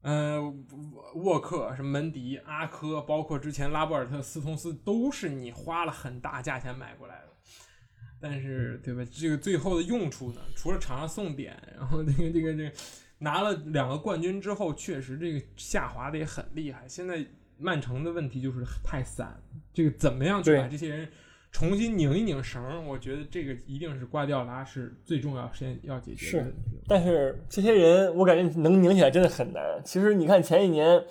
[0.02, 0.66] 嗯，
[1.16, 7.28] 沃克、什么门迪、阿科，包括之前拉波尔特、斯通斯，都是你花了很大价钱买过来的。
[8.20, 9.04] 但是，对吧？
[9.12, 10.42] 这个最后的用处呢？
[10.56, 12.72] 除了场上送点，然后这个这个这个
[13.20, 16.88] 拿了两个冠军之后，确实这个下滑的也很厉害。
[16.88, 17.26] 现在。
[17.60, 19.40] 曼城的问题就是太散，
[19.72, 21.10] 这个怎么样去把这些人
[21.54, 22.86] 重新拧一拧绳？
[22.88, 26.54] 我觉得这个一定是瓜迪奥拉是最重要先要解决的是。
[26.88, 29.62] 但是这些人，我感觉能拧起来真的很难。
[29.86, 31.02] 其实你看前一年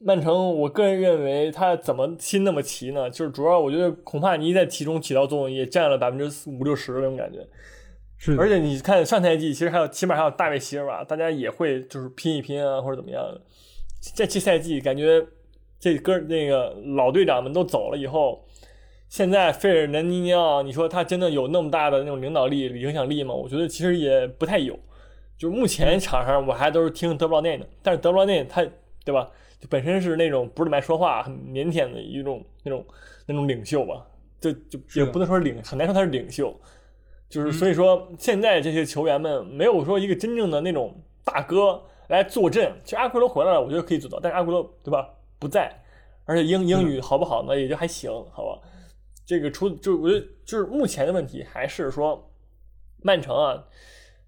[0.00, 3.08] 曼城，我个人认为他怎么心那么齐呢？
[3.08, 7.38] 就是主要我觉得孔帕尼在其中起到作用，也占了百分之五六十那种感觉。
[8.18, 13.40] 是，而且你看上赛季，其实还有起码还有大卫席尔瓦，大家也会就是拼一拼啊，或者怎么样的。
[14.16, 15.24] 这期赛季感觉。
[15.80, 18.46] 这哥那个老队长们都走了以后，
[19.12, 23.34] 现在费尔南尼尼奥，你说他真的有那么大的那种领导力、影响力吗？
[23.34, 24.74] 我觉得其实也不太有。
[25.36, 28.66] 就目前场上，我还都是听德布劳内的，但是德布劳内他，
[29.04, 29.28] 对吧？
[29.60, 32.82] 就本身是那种不是蛮说话、很腼腆的一种那种
[33.26, 34.02] 那种领袖吧，
[34.40, 36.58] 就就也不能说领，很难说他是领袖。
[37.28, 42.72] 就是所以说，现在这些球员们没有说一个真正的那种大哥来坐镇。
[42.82, 45.06] 其实阿奎罗回来了，我觉得可以做到，但是阿奎罗，对吧？
[45.38, 45.70] 不在，
[46.24, 47.54] 而且英英语好不好呢？
[47.54, 48.58] 也就还行，好吧。
[49.32, 52.30] 这个出就我觉得就是目前的问题还是说，
[53.02, 53.64] 曼城啊，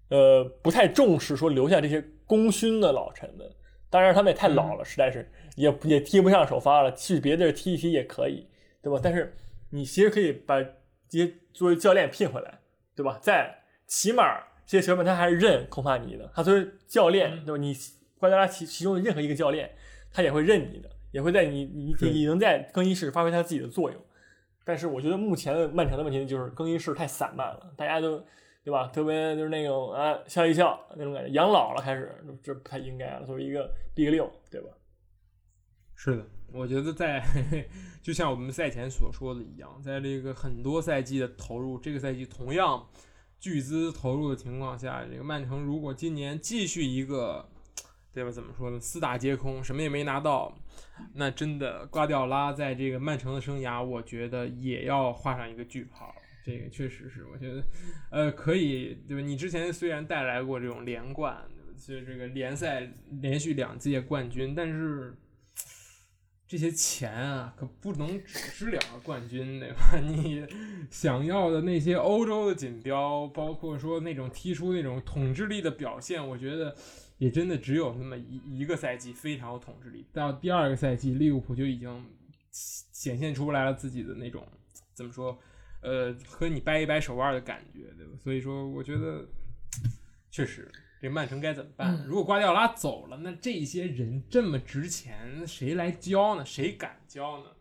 [0.09, 3.47] 呃，不太重视说留下这些功勋的老臣们。
[3.91, 8.47] 当然他们也太老了，实在是也也踢不上首发了，去别地儿踢一踢也可以，
[8.81, 8.99] 对吧？
[9.03, 9.35] 但是
[9.69, 12.61] 你其实可以把这些作为教练聘回来，
[12.95, 13.19] 对吧？
[13.21, 14.23] 在起码
[14.65, 17.57] 这些球员他还是认孔帕尼的，他作为教练，对吧？
[17.61, 17.75] 你
[18.17, 19.69] 瓜迪奥拉其其中的任何一个教练。
[20.11, 24.01] 他也会认你的，也会在你你你能在更衣室发挥他自己的作用。
[24.65, 28.21] 但是我觉得目前的曼城的问题就是更衣室太散漫了，大家都
[28.63, 28.87] 对吧？
[28.87, 33.25] 特别就是那种啊笑一笑那种感觉，养老了开始，这不太应该了。
[33.25, 34.69] 作为一个 Big 六，对吧？
[35.93, 37.23] 是的，我觉得在
[38.01, 42.87] 就像我们赛前所说的一样，在这个很多赛季的投入，这个赛季同样
[43.39, 47.49] 巨资投入的情况下，这个曼城如果今年继续一个。
[48.15, 48.31] 对吧？
[48.31, 48.79] 怎么说呢？
[48.79, 50.57] 四大皆空，什么也没拿到，
[51.15, 56.15] 那真的瓜迪奥拉在这个曼城的生涯，我觉得也要画上一个句号。
[56.45, 57.61] 这个确实是，我觉得，
[58.09, 59.21] 呃，可以，对吧？
[59.21, 61.43] 你之前虽然带来过这种连冠，
[61.75, 65.13] 就是这个联赛连续两届冠军，但是
[66.47, 69.97] 这些钱啊，可不能只是两个冠军，对吧？
[69.99, 70.47] 你
[70.89, 76.73] 想要的那些欧洲的锦标，包括说那种踢出那种统治力的表现，我觉得。
[77.17, 82.05] 也真的只有那么一一个赛季非常有统治力，到第二个赛季，利物浦就已经
[82.51, 84.45] 显现出来了自己的那种
[84.93, 85.37] 怎么说，
[85.81, 88.13] 呃，和你掰一掰手腕的感觉，对吧？
[88.17, 89.25] 所以说，我觉得
[90.29, 90.69] 确实，
[91.01, 92.03] 这曼城该怎么办？
[92.05, 96.45] 如果瓜迪奥拉走了，那这些人这么值钱，谁来教呢？
[96.45, 97.51] 谁敢教呢？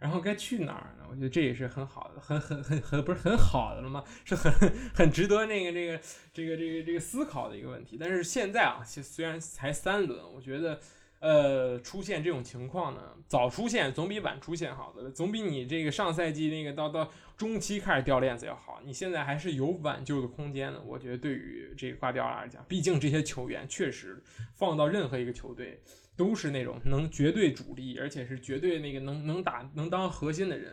[0.00, 1.04] 然后该去哪儿呢？
[1.10, 4.02] 我觉得这也是很好的，很很很很不是很好的了吗？
[4.24, 4.50] 是很
[4.94, 6.00] 很值得那个这个
[6.32, 7.96] 这个这个这个思考的一个问题。
[8.00, 10.80] 但是现在啊，虽然才三轮，我觉得
[11.18, 18.80] 呃，出现这种情况呢，早出现总比晚出现好的，总比你这个上赛季那个到到中期开始掉链子要好。
[18.82, 20.80] 你现在还是有挽救的空间的。
[20.80, 24.22] 我觉得对于这个瓜迪奥拉来讲，毕竟这些球员确实
[24.54, 25.82] 放到任何一个球队
[26.20, 30.70] 都是那种能绝对主力，而且是绝对那个能能打能当核心的人。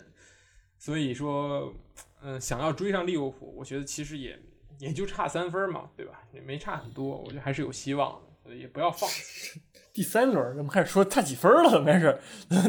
[0.78, 1.74] 所以说，
[2.22, 4.38] 嗯，想要追上利物浦，我觉得其实也
[4.78, 6.22] 也就差三分嘛，对吧？
[6.34, 8.54] 也没差很多，我觉得还是有希望的。
[8.54, 9.62] 也不要放弃。
[9.94, 12.20] 第三轮，咱们开始说差几分了，怎么回事？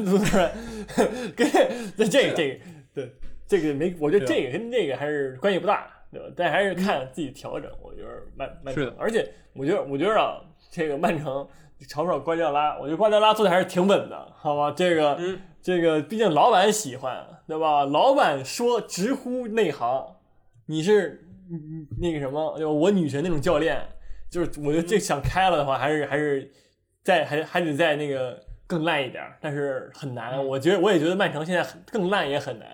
[0.05, 0.53] 主持人，
[1.35, 1.51] 跟
[1.97, 2.61] 这这个这个
[2.95, 3.13] 对
[3.49, 6.33] 这个没，我觉得这个跟这个还是关系不大，对吧？
[6.37, 7.69] 但还是看自己调整。
[7.83, 11.47] 我觉得曼曼城，而且我觉得我觉得啊，这个曼城
[11.87, 14.73] 嘲不瓜迪奥拉，我觉得瓜迪奥拉做的还是挺稳的，好吧？
[14.73, 15.19] 这个
[15.63, 17.85] 这个毕竟老板喜欢，对吧？
[17.85, 20.17] 老板说直呼内行，
[20.67, 21.27] 你是
[22.01, 23.81] 那个什么，我女神那种教练，
[24.31, 26.51] 就是我觉得这想开了的话，还是还是。
[27.05, 30.45] 在还还得在那个更烂一点，但是很难。
[30.45, 32.69] 我觉得我也觉得曼城现在更烂也很难，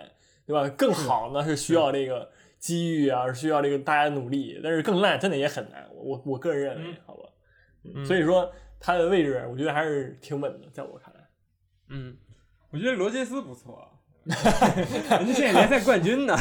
[0.44, 0.68] 对吧？
[0.76, 4.58] 更好呢是需要这个机遇啊，是需要这个大家努力。
[4.60, 5.88] 但是更烂真的也很难。
[5.94, 7.28] 我我个人认为，好吧。
[8.04, 8.50] 所以说
[8.84, 11.20] 他的位置，我觉得还是挺稳的，在我看来。
[11.88, 12.14] 嗯，
[12.70, 13.90] 我觉得罗杰斯不错，
[14.26, 16.36] 人家现在联赛冠军呢。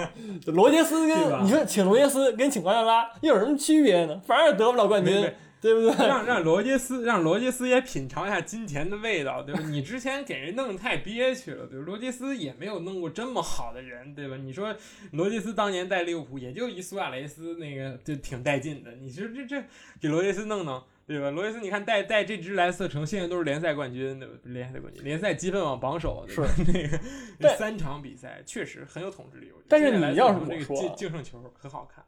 [0.46, 4.20] 罗杰斯跟你说请罗杰斯跟请瓜迪奥拉又有什么区别呢？
[4.26, 5.32] 反而得不了冠军。
[5.58, 6.06] 对不对？
[6.06, 9.60] 让让罗杰斯让罗杰斯也品尝一下金钱的味道，对吧？
[9.64, 11.86] 你之前给人弄得太憋屈了，对吧？
[11.86, 14.36] 罗杰斯也没有弄过这么好的人，对吧？
[14.36, 14.76] 你说
[15.12, 18.92] 罗杰斯当年带利物浦也就一苏亚雷斯，那个就挺带劲的。
[19.00, 19.64] 你说这这
[19.98, 21.30] 给罗杰斯弄弄，对吧？
[21.30, 24.34] 罗伊斯你看带带这支莱斯特城现在都是联赛冠军，对吧？
[24.44, 26.98] 联赛冠军，联赛积分榜榜首，是那个
[27.56, 29.52] 三场比赛确实很有统治力。
[29.68, 32.04] 但是你要是我说净净胜球很好看。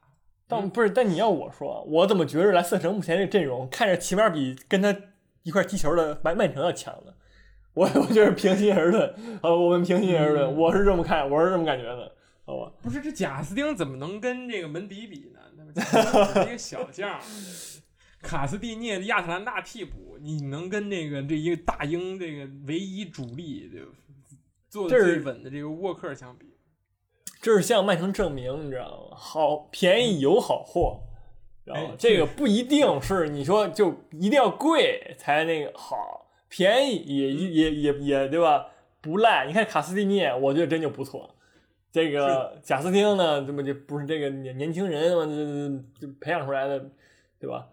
[0.49, 4.97] 但不是，但你要我说，我怎么觉着莱斯特城目前这阵容看着起码比跟他
[5.43, 7.13] 一块踢球的曼曼城要强呢？
[7.75, 9.09] 我我就是平心而论，
[9.43, 12.13] 啊，我们平心而论，我是这么看，我是这么感觉的，
[12.45, 12.73] 好吧？
[12.83, 15.39] 不是这贾斯汀怎么能跟这个门迪比呢？
[15.75, 17.21] 那 一个小将，
[18.29, 23.79] 卡斯蒂涅亚特兰大替补，你能跟那个这一个大英这个唯一主力就
[24.69, 26.45] 做的最稳的这个沃克相比？
[27.41, 29.17] 这是向曼城证明，你知道吗？
[29.17, 31.01] 好便宜有好货，
[31.65, 38.67] 然后这个不一定是你说就一定要贵才那个好，便宜也也也也对吧？
[39.01, 39.47] 不赖。
[39.47, 41.35] 你看卡斯蒂涅，我觉得真就不错。
[41.91, 46.91] 这个贾斯汀呢，这么就不是这个年年轻人嘛，这这培养出来的，
[47.41, 47.67] 对吧？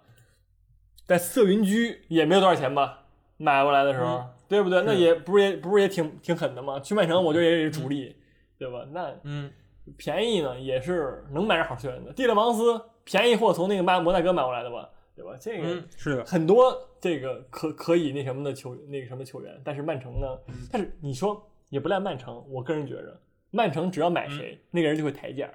[1.06, 3.04] 在色云居也没有多少钱吧？
[3.38, 4.82] 买过来的时候，对不对？
[4.84, 6.80] 那也不是也不是也挺挺狠的吗？
[6.80, 8.15] 去曼城，我觉得也是主力。
[8.58, 8.88] 对吧？
[8.91, 9.52] 那嗯，
[9.98, 12.13] 便宜呢也是能买着好球员的。
[12.13, 14.89] 蒂勒芒斯便宜货从那个马摩纳哥买过来的吧？
[15.13, 15.36] 对吧？
[15.39, 20.28] 这个是很多这个可可以那什么的球那个什么球员，但是曼城呢？
[20.72, 23.20] 但是你说也不赖曼城，我个人觉着，
[23.52, 25.50] 曼城只要买谁，那个人就会抬价。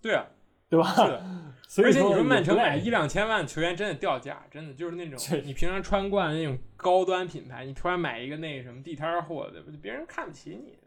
[0.00, 0.26] 对啊，
[0.70, 0.94] 对吧？
[1.76, 9.78] 而且你说曼城买一两千万球员真的掉价，真的就是那种你平常穿惯那种高端品牌，你突然买一个那个什么地摊货，对不对？
[9.78, 10.78] 别人看不起你。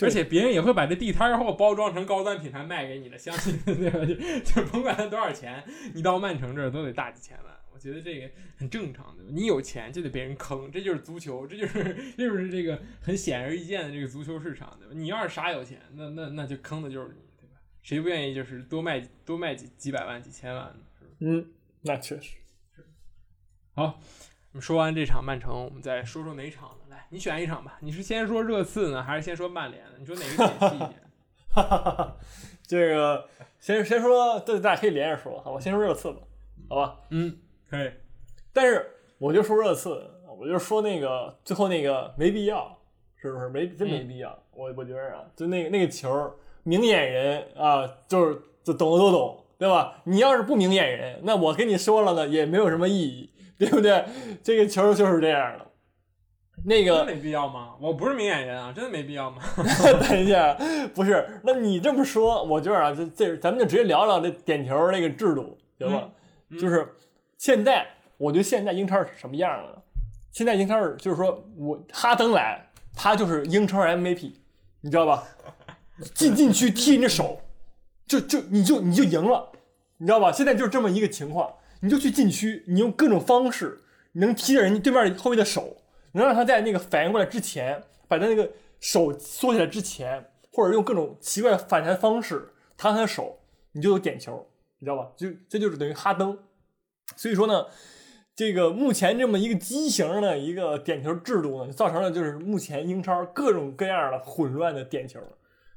[0.00, 3.98] 而且别人也会把这地摊货包装成高端品牌卖给你的，相信 对吧？
[4.06, 7.54] 就就甭管它多少钱，你到曼城这儿都得大几千万。
[7.70, 11.82] 我觉得这个很正常的，你有钱就得被人坑，这就是足球，这就是
[12.16, 14.94] 这就是这个很显而易见的这个足球市场，对吧？
[14.96, 17.23] 你要是傻有钱，那那那就坑的就是你？
[17.84, 20.74] 谁不愿意就是多卖多卖几几百万几千万？
[21.18, 21.46] 嗯，
[21.82, 22.22] 那确实
[22.74, 22.84] 是。
[23.74, 24.00] 好，
[24.52, 26.96] 我们说完这场曼城，我们再说说哪场呢？
[27.10, 29.84] 你选一场吧，你是先说热刺呢，还是先说曼联？
[29.98, 30.94] 你说哪个解气一点？
[32.66, 33.28] 这个
[33.60, 35.60] 先先说，对大家可以连着说，好我？
[35.60, 36.20] 先说热刺吧，
[36.70, 37.00] 好吧？
[37.10, 37.36] 嗯，
[37.68, 37.92] 可以。
[38.54, 42.80] 但是我就说热刺，我就说那个最后那个没必要，
[43.16, 43.50] 是不是？
[43.50, 44.42] 没真没必要。
[44.52, 50.02] 我我觉得啊，就那个那个球，明眼人啊，就是就懂的都懂，对吧？
[50.04, 54.04] 你要是不明眼人，那我跟你说了呢，也没有什么意义，对不对？
[54.42, 55.66] 这个球就是这样的。
[56.66, 57.74] 那个没必要吗？
[57.78, 59.42] 我不是明眼人啊，真的没必要吗？
[60.08, 60.56] 等一下，
[60.94, 66.10] 不是，那你这么说，我觉得啊，这这咱们就直接聊聊这点球那个制度，行吗？
[66.58, 66.94] 就是
[67.36, 69.82] 现在，我觉得现在英超是什么样了？
[70.32, 74.32] 现在英超是就是说我哈登来，他就是英超 MVP，
[74.80, 75.22] 你知道吧？
[76.14, 77.40] 进禁区踢人家手，
[78.06, 79.52] 就就你就你就赢了，
[79.98, 80.32] 你知道吧？
[80.32, 85.78] 现在就是这么一个情况，你就去禁区，你用各种方式，你能踢着人家对面后卫的手。
[86.16, 93.40] 能让他在那个反应过来之前，把他那个手缩起来之前，或者用各种奇怪的反弹方式弹他的手，
[93.72, 94.46] 你就有点球，
[94.78, 95.10] 你知道吧？
[95.16, 96.38] 就这就是等于哈登。
[97.16, 97.66] 所以说呢，
[98.36, 105.18] 这个目前这么一个畸形的一个点球制度呢，造成了就是目前英超各种各样的混乱的点球，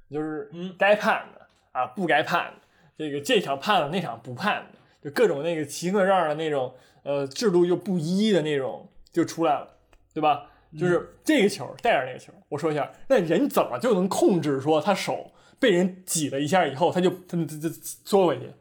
[0.09, 2.61] 就是嗯该判的啊不该判的，
[2.97, 9.67] 这个这场判了那场不判的，就各种那个奇各样的那种呃制度又不一的那种就出来了，
[10.13, 10.49] 对吧？
[10.77, 17.69] 就是这个球带着那个球，我说一下，那人怎么就能控制说他手被人挤了一下以后，他就他他他
[18.03, 18.51] 缩回去，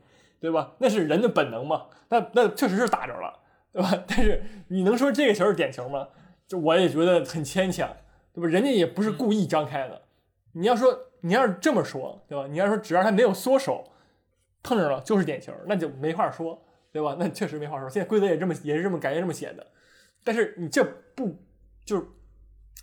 [0.41, 0.75] 对吧？
[0.79, 1.87] 那是人的本能嘛？
[2.09, 3.41] 那那确实是打着了，
[3.73, 3.93] 对吧？
[4.07, 6.09] 但是你能说这个球是点球吗？
[6.47, 7.95] 就我也觉得很牵强，
[8.33, 8.49] 对吧？
[8.49, 10.03] 人家也不是故意张开的。
[10.53, 12.47] 你要说你要是这么说，对吧？
[12.47, 13.85] 你要说只要他没有缩手，
[14.63, 17.17] 碰着了就是点球，那就没话说，对吧？
[17.19, 17.91] 那确实没话说。
[17.91, 19.67] 现在规则也这么也是这么感觉这么写的，
[20.23, 20.85] 但是你这
[21.17, 21.37] 不
[21.85, 22.07] 就是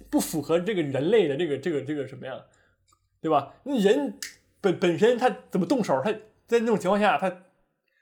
[0.10, 2.44] 不符合这个人类的这个这个这个什么呀？
[3.22, 3.54] 对吧？
[3.64, 4.20] 那人
[4.60, 6.02] 本本身他怎么动手？
[6.04, 6.12] 他
[6.46, 7.30] 在那种情况下，他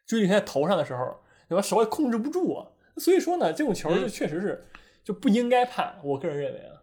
[0.07, 1.61] 注意力在头上的时候，对吧？
[1.61, 2.67] 手也控制不住啊。
[2.97, 4.65] 所以说呢，这种球就确实是
[5.03, 5.99] 就不应该判。
[6.03, 6.81] 我个人认为啊，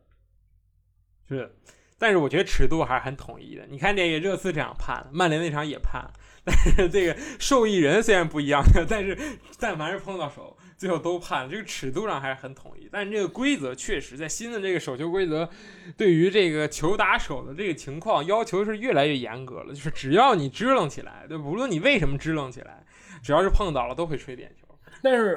[1.29, 1.57] 是，
[1.99, 3.67] 但是我觉得尺度还是很统一的。
[3.69, 6.09] 你看这个热刺这样判，曼联那场也判，
[6.45, 9.19] 但是这个受益人虽然不一样， 但是
[9.59, 12.89] 但凡是碰到手，最后都判，这个尺度上还是很统一。
[12.91, 15.49] 但是这个规则确实在新的这个手球规则，
[15.97, 19.75] 对于这个球打手的这个情况要求是越来越严格了。
[19.75, 22.85] 就是只要你支棱起来，对，无论你为什么支棱起来，
[23.23, 24.67] 只要是碰到了都会吹点球。
[25.03, 25.35] 但是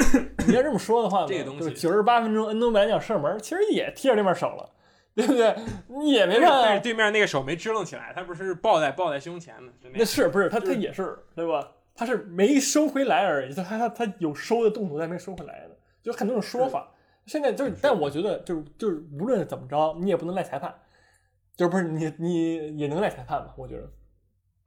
[0.47, 4.67] 你要这么说的话，这个东西九十八分钟恩东白鸟射门，其实也踢着对面手了，
[5.15, 5.55] 对不对？
[5.87, 6.81] 你也没但判是。
[6.81, 11.71] 对面那个手没支棱起来，他不是抱在抱在胸前的，是那是不是他他也是对吧？
[11.93, 16.91] 他是没收回来而已，他他他他有收的动作，但没收回来的，就很多种说法。
[17.25, 20.73] 现在就是，但我觉得就是就是无论怎么着，你也不能赖裁判，
[21.55, 23.53] 就是不是你你也能赖裁判吧？
[23.57, 23.91] 我觉得，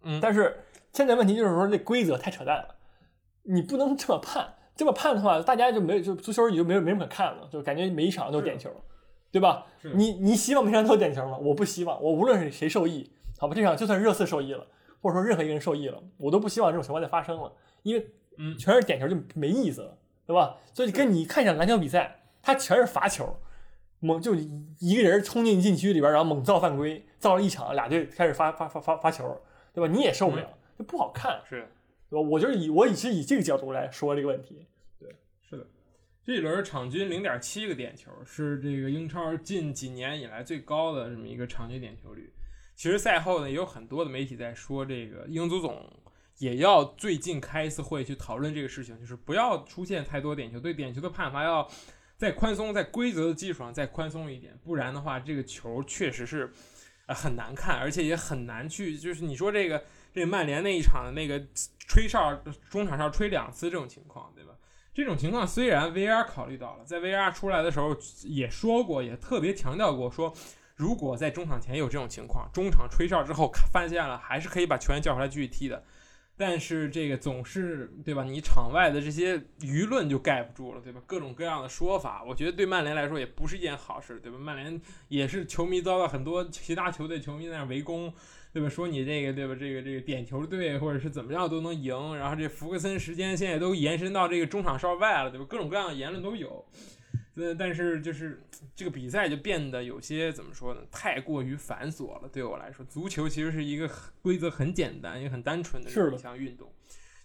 [0.02, 2.76] 嗯但是现在问题就是说这规则太扯淡了，
[3.42, 8.70] 你不能这么判，这么判的话，大家就没有就足球也就没有没什么可看了，就感觉每一场都是点球，
[9.34, 9.66] 对吧？
[9.94, 11.36] 你你希望每场都点球吗？
[11.36, 14.64] 我不希望，我无论是谁受益，好吧，这场就算是热刺受益了，
[15.02, 18.06] 或者说任何一个人受益了，我都不希望这种情况再发生了，因为
[18.38, 20.58] 嗯全是点球就没意思了，对吧？
[20.72, 23.36] 所以跟你看一场篮球比赛，它全是罚球，
[23.98, 24.36] 猛就
[24.78, 29.36] 一个人冲进禁区里边，然后猛造犯规，造了一场，俩队开始发发发发发球，
[29.72, 29.92] 对吧？
[29.92, 31.68] 你也受不了，就不好看，是。
[32.08, 32.28] 对吧？
[32.30, 34.64] 我就是以我以是以这个角度来说这个问题，
[36.24, 42.32] 这一轮场均零点七个点球，是这个英超近几年以来最高的这么一个场均点球率。
[42.74, 45.86] 其实赛后呢，也有很多的媒体在说，这个英足总
[46.38, 51.70] 也要最近开一次会去讨论这个事情，就是不要出现太多点球，对点球的判罚要
[52.16, 56.50] 再宽松，在规则的基础上再宽松一点，不然的话，这个球确实是
[57.04, 61.38] 呃很难看，而且也很难去，就是你说这个这曼联那一场的那个
[61.86, 62.34] 吹哨
[62.70, 64.53] 中场哨吹两次这种情况，对吧？
[64.94, 70.32] 这种情况虽然 VR 考虑到了，在 VR 出来的时候也说过，也特别强调过说，
[70.76, 75.82] 如果在中场前有这种情况，中场吹哨之后发现了，还是可以把球员叫回来继续踢的。
[76.36, 78.24] 但是这个总是对吧？
[78.24, 81.00] 你场外的这些舆论就盖不住了，对吧？
[81.06, 84.38] 各种各样的说法，我觉得对曼联来说也不是一件好事，对吧？
[84.38, 88.12] 曼联也是球迷遭到很多其他球队球迷在那围攻，
[88.54, 88.68] 对吧？
[88.68, 89.56] 说你这个对吧？
[89.58, 95.44] 这个这个点球队或者是怎么样都能赢，然后这福克森时间现在都延伸到这个中场哨外了，对吧？
[95.50, 96.64] 各种各样的言论都有。
[97.34, 98.40] 那，但是就是
[98.76, 100.82] 这个比赛就变得有些怎么说呢？
[100.92, 102.28] 太过于繁琐了。
[102.32, 106.70] 对我来说，足球其实是一个很规则很简单、也很单纯的一项运动。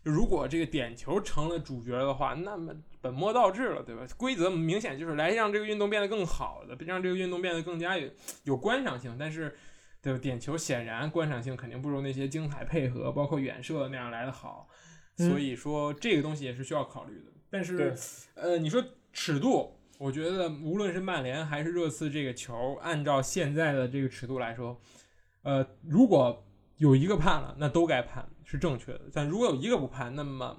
[0.04, 4.02] 就如果这个点球成了主角的话，那么本末倒置了，对吧？
[4.18, 8.10] 规则明显就是来让这个运动变得更好的，让这个运动变得更加有
[8.46, 9.16] 有观赏性。
[9.20, 9.56] 但是，
[10.02, 10.20] 对吧？
[10.20, 14.68] 点球显然观赏性肯定不如那些精彩配合，包括远射那样来的好。
[15.18, 17.32] 嗯所以说，这个东西也是需要考虑的。
[17.50, 17.94] 但是，
[18.36, 18.82] 呃，你说
[19.12, 24.80] 尺度，我觉得无论是曼联还是热刺这个球，按照现在的这个尺度来说，
[25.42, 26.46] 呃，如果
[26.78, 30.58] 有一个判了，那都该判是正确的；但如果有一个不判，那么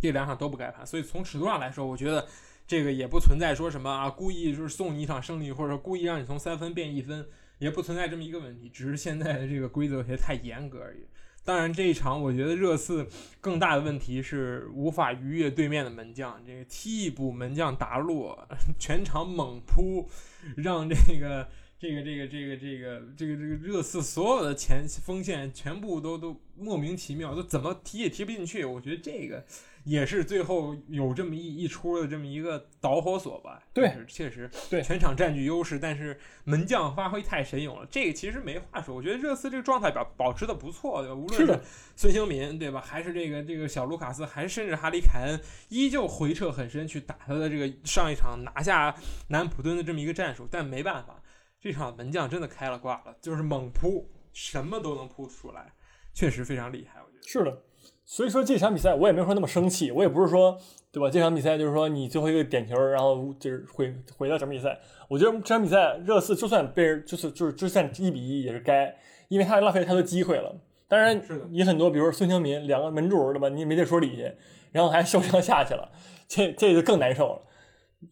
[0.00, 0.84] 这两场都不该判。
[0.84, 2.26] 所以从尺度上来说，我觉得
[2.66, 11.06] 这个也不存在说什么啊，故意就是送你一场胜利，或者说故意让你从三分变一分，也不存在这么一个问题，只是现在的这个规则有些太严格而已。
[11.44, 13.06] 当然，这一场我觉得热刺
[13.40, 18.48] 更大的问题是无法逾越对面的门将，这个替补门将达洛
[18.80, 20.10] 全场猛扑，
[20.56, 21.48] 让这个
[21.78, 28.64] 这个这个这个这个这个这个热刺所有的前锋线全部都都莫名其妙，都怎么踢也踢不进去。
[28.64, 29.46] 我觉得这个
[29.86, 33.62] 也是最后有这么一一出的这么一个导火索吧。
[33.72, 37.86] 对，确实，对全场占据优势，但是门将发挥太神勇了。
[37.88, 41.14] 这个其实没话说，我觉得热刺这个状态保保持的不错，对吧？
[41.14, 41.60] 无论是
[41.94, 42.80] 孙兴民，对吧？
[42.80, 48.92] 还是这个这个小卢卡斯，还是甚至哈里凯恩，依旧回撤很深去打他的这个上一场拿下
[49.28, 50.48] 南普敦的这么一个战术。
[50.50, 51.22] 但没办法，
[51.60, 55.72] 这场门将真的开了挂了，就是猛扑，什么都能扑出来，
[56.12, 57.00] 确实非常厉害。
[57.00, 57.62] 我觉得是的。
[58.08, 60.56] 所以说这场比赛我也没有说那么生气，我也不是说，
[60.92, 61.10] 对吧？
[61.10, 64.78] 这场比赛就是说你最后一个点球，然后就是毁毁了整场比赛。
[65.08, 68.96] 我觉得这场比赛热刺就算被人就是就是就算一比一也是该，
[69.26, 70.54] 因为他浪费太多机会了。
[70.86, 73.48] 当然也很多，比如说孙兴民两个门柱，对吧？
[73.48, 74.32] 你没得说理去，
[74.70, 75.90] 然后还受伤下去了，
[76.28, 77.42] 这这就更难受了。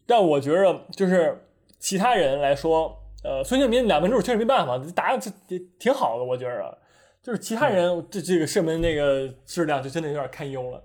[0.05, 1.47] 但我觉着就是
[1.79, 2.93] 其他人来说，
[3.23, 6.77] 呃，孙兴民两门柱确实没办法，打的这挺好的，我觉着。
[7.25, 10.83] 就是其他人这这个射门那个质量就真的有点堪忧了，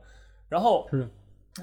[0.49, 0.89] 然后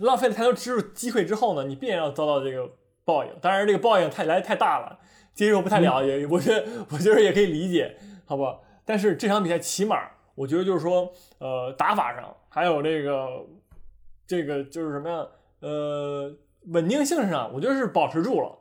[0.02, 2.70] 浪费了太多机机会之后呢，你必然要遭到这个
[3.04, 3.32] 报应。
[3.42, 5.00] 当然这个报应太来太大了，
[5.34, 7.98] 接受不太了，也我觉得我觉得也可以理解，
[8.28, 8.60] 好吧？
[8.86, 13.28] 但是这场比赛起码我觉得就是说，呃，打法上还有这个
[14.28, 15.28] 这个就是什么呀？
[15.62, 16.32] 呃，
[16.68, 18.56] 稳定性上，我觉得是保持住了，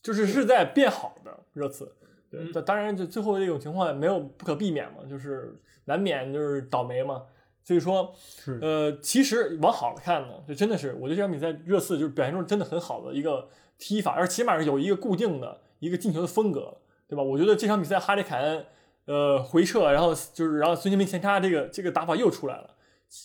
[0.00, 1.94] 就是是在变好的热刺。
[2.30, 7.22] 对，当然，就最后这种情况没有不可避免嘛，就是难免就是倒霉嘛。
[7.62, 8.14] 所以说，
[8.60, 16.76] 呃，其实往好了看呢，就真的是，我觉得这场比赛热刺就是表现出真的很好的一个踢法，而起码是有一个固定的一个进球的风格，
[17.08, 17.22] 对吧？
[17.24, 18.66] 我觉得这场比赛哈里凯恩，
[19.06, 22.70] 呃，回撤，然后就是然后孙兴民前插，这个这个打法又出来了，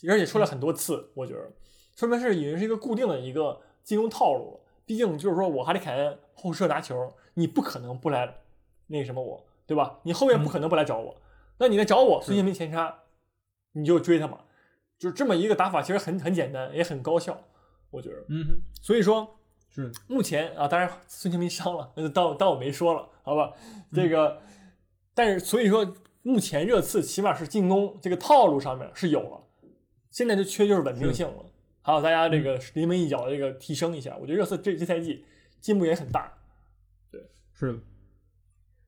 [0.10, 1.52] 而且出来很多次，我觉得
[1.95, 4.60] 说明是已经是一个固定的一个进攻套路了。
[4.88, 8.41] 毕竟就是说我哈里凯恩后撤拿球，你不可能不来。
[8.92, 10.00] 那什么我，对吧？
[10.04, 11.16] 你后面不可能不来找我，
[11.58, 13.04] 那你来找我，孙兴民前插，
[13.72, 14.39] 你就追他嘛，
[15.00, 17.42] 就是这么一个打法，其实很很简单，也很高效，
[17.89, 18.18] 我觉得。
[18.30, 18.62] 嗯哼。
[18.82, 19.39] 所以说，
[19.70, 23.54] 是目前啊，当然孙兴民伤了，那就当当我没说了，好吧？
[23.94, 24.42] 这个，
[25.14, 29.42] 但是所以说，目前热刺起码是进攻这个套路上面是有了，
[30.10, 31.46] 现在就缺就是稳定性了，
[31.82, 35.26] 还有大家这个临门一脚的这个提升一下，我觉得热刺这这赛季
[35.60, 36.34] 进步也很大。
[37.10, 37.22] 对，
[37.54, 37.80] 是的。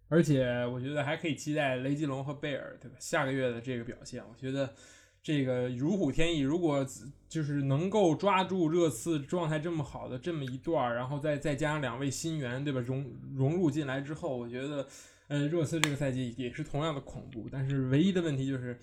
[0.10, 2.96] 而且我觉得还可以期待雷吉隆和贝尔，对吧？
[3.00, 4.74] 下个月的这个表现，我觉得
[5.22, 6.40] 这个如虎添翼。
[6.40, 6.86] 如果
[7.28, 12.80] 就是能够抓住热刺状态这么好的这么一段，然后再再加上两位新援，对吧？
[12.80, 14.88] 融融入进来之后，我觉得，
[15.28, 17.48] 呃，热刺这个赛季也是同样的恐怖。
[17.52, 18.78] 但是唯一的问题就是。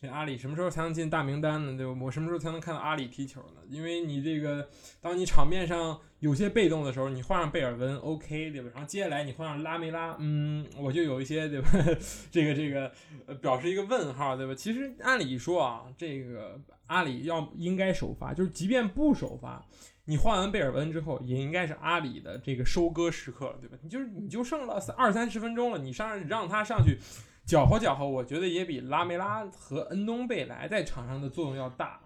[0.00, 1.76] 这阿里什么时候才能进大名单呢？
[1.76, 1.96] 对吧？
[2.02, 3.60] 我什么时候才能看到阿里踢球呢？
[3.68, 4.68] 因为你这个，
[5.00, 8.70] 当你场面上有些被动的时候，你换上贝尔文，OK，对吧？
[8.72, 11.68] 然后接下来你换上拉梅拉，嗯，我就有一些，对吧？
[12.30, 12.92] 这个这个，
[13.40, 14.54] 表示一个问号，对吧？
[14.54, 19.66] 其实按理说啊，这个阿里要应该首发，就是即便不首发，
[20.04, 23.76] 你换完贝尔文之后，也应该是阿里的这个收割时刻，对吧？
[23.82, 26.98] 你就是你就剩了二三十分钟了，你上让他上去。
[27.44, 32.00] 搅和搅和，我觉得也比拉梅拉和恩东贝莱在场上的作用要大，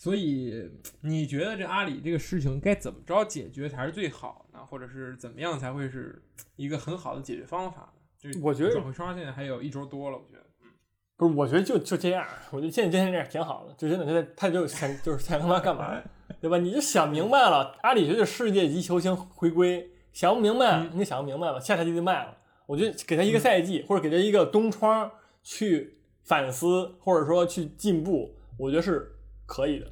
[0.00, 0.66] 所以
[1.02, 4.64] 你觉得这阿里这个事情该怎么着解决才是最好呢？
[4.64, 6.22] 或者是怎么样才会是
[6.56, 7.92] 一个很好的解决方法
[8.22, 8.32] 呢？
[8.32, 10.68] 就我觉得转会窗现在还有一周多了，我觉得，嗯，
[11.18, 16.02] 不是，我觉得就就这样，我觉得现在今天这样挺好的，就真的现在他就想就是想他妈干嘛，
[16.40, 16.56] 对吧？
[16.56, 22.38] 你就想明白了，阿里觉得世界级球星回归，想不明白，你想不明白了，下赛季就卖了。
[22.64, 25.10] 我觉得给他一个赛季，或者给他一个冬窗
[25.42, 29.12] 去反思，或者说去进步，我觉得是
[29.50, 29.86] 可以的。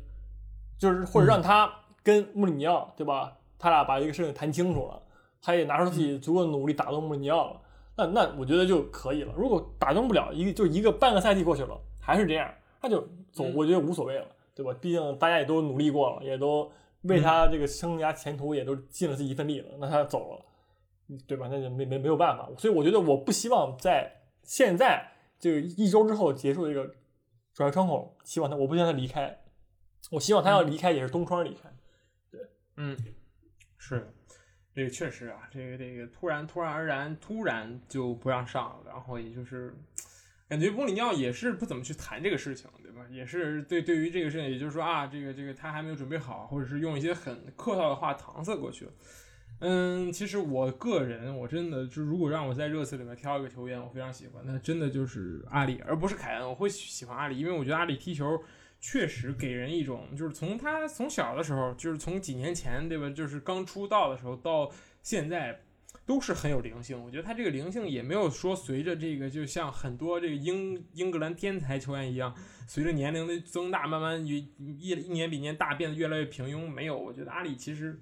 [0.79, 1.69] 就是或者让他
[2.05, 3.37] 跟穆里尼奥，对吧？
[3.59, 5.03] 他俩把这个事情谈清楚了，
[5.43, 7.61] 他也拿出自己足够的努力打动穆里尼奥了，
[7.97, 9.35] 那那我觉得就可以了。
[9.37, 12.49] 如果打动不了，一个就一个半个赛季过去了，还是这样，
[12.81, 13.01] 那就
[13.33, 14.73] 走，我觉得无所谓了，对吧？
[14.81, 16.71] 毕竟大家也都努力过了，也都
[17.03, 20.45] 为他这个生涯前途也都尽了自己一份力了，那他走了。
[21.27, 21.49] 对吧？
[21.51, 26.87] 那就没没没有办法，所以我觉得我不希望在现在这个一周之后结束这个
[27.55, 29.41] 转会窗口，希望他，我不希望他离开，
[30.11, 31.71] 我希望他要离开也是东窗离开。
[32.31, 32.41] 对，
[32.77, 32.97] 嗯，
[33.77, 34.13] 是，
[34.75, 39.75] 这个确实啊，这个这个突然突然而然突然就不让上了，然后也就是
[40.49, 43.05] 感觉穆里尼奥也是不怎么去谈这个事情，对吧？
[43.11, 48.93] 也是对对于这个事情，也就是说啊，这个这个他还没有准备好，或者是用一些很客套的话搪塞过去了。
[49.61, 56.49] 嗯，其实我个人，我真的就如果让我在热刺里面挑一个球员，我非常喜欢，那真的就是阿里，而不是凯恩。
[56.49, 58.41] 我会喜欢阿里，因为我觉得阿里踢球
[58.81, 63.11] 确实给人一种，就是从他从小的时候，就是从几年前，对吧？
[63.11, 64.71] 就是刚出道的时候到
[65.03, 65.61] 现在，
[66.07, 67.03] 都是很有灵性。
[67.03, 72.33] 我觉得他这个灵性也没有说随着这个，就像很多这个英英格兰天才球员一样，
[72.69, 76.69] 随着年龄的增大，慢慢一一一年比一年大，变得越来越平庸。
[76.69, 78.01] 没有，我觉得阿里其实，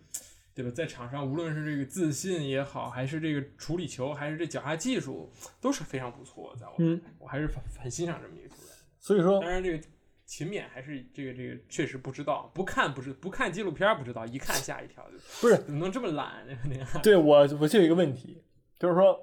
[0.54, 6.54] 对吧，在场上无论是这个自信也好，还是这个处理球，还是这脚下技术，都是非常不错。
[6.60, 8.74] 在我看来，我还是很很欣赏这么一个球员。
[9.00, 9.82] 所以说，当然这个。
[10.26, 15.06] 勤勉还是这个这个确实不知道，不看不是不看纪录片不知道，一看吓一跳。
[15.40, 17.00] 不是怎么能这么懒呢？
[17.02, 18.42] 对我我就有一个问题，
[18.78, 19.20] 就是说，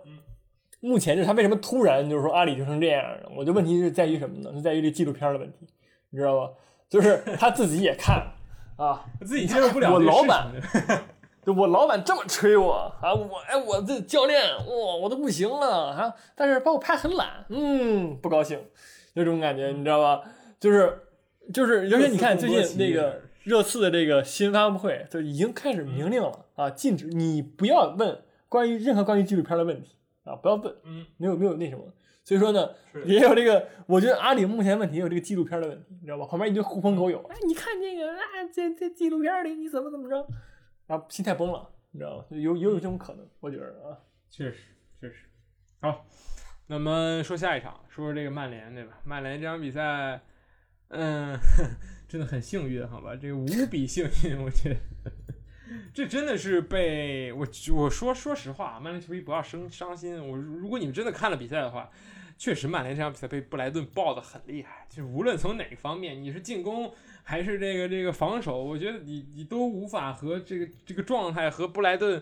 [0.79, 3.29] 目前就是他为什么突然就是说阿里就成这样了？
[3.35, 4.53] 我的问题是在于什么呢？
[4.53, 5.67] 就在于这纪录片的问题，
[6.11, 6.53] 你知道吧？
[6.89, 8.25] 就是他自己也看
[8.77, 9.91] 啊，自己接受不了。
[9.91, 10.51] 我老板，
[11.45, 18.57] 就我老板这么吹我啊，我哎我这教练哇我都不行了啊，但是把我拍很懒，嗯，不高兴，
[19.15, 20.23] 有这种感觉，你知道吧？
[20.63, 20.97] 就是
[21.53, 31.83] 就是，而且你看最近那个热刺的这个新闻发布会，就已经开始明令了啊，禁止你不要问关于任何关于纪录片的问题啊，不要问，嗯，没有没有那什么，
[32.23, 32.69] 所以说呢，
[33.03, 36.25] 也有这个，我觉得阿里目前问题也有这个纪录片的问题，你知道吧？
[36.25, 40.25] 旁边一堆狐朋狗友，哎，你看这个啊，在在纪录片里你怎么怎么着，
[40.87, 42.25] 啊，心态崩了，你知道吧？
[42.29, 43.99] 有有有这种可能，我觉得啊，
[44.29, 44.59] 确实
[45.01, 45.25] 确实。
[45.81, 46.05] 好，
[46.67, 48.93] 那么说下一场，说说这个曼联对吧？
[49.03, 50.21] 曼联这场比赛。
[50.95, 51.39] 嗯，
[52.07, 54.79] 真的很幸运，好吧，这个无比幸运，我觉得
[55.91, 60.15] 这真的是被我我说说实话，曼联球迷不要生伤心。
[60.25, 61.89] 我如果你们真的看了比赛的话，
[62.37, 72.21] 确实曼联这场比赛被布莱顿爆的很厉害，就是无论从哪个方面，你是进攻还是这个这个防守，我觉得你你都无法和这个这个状态和布莱顿，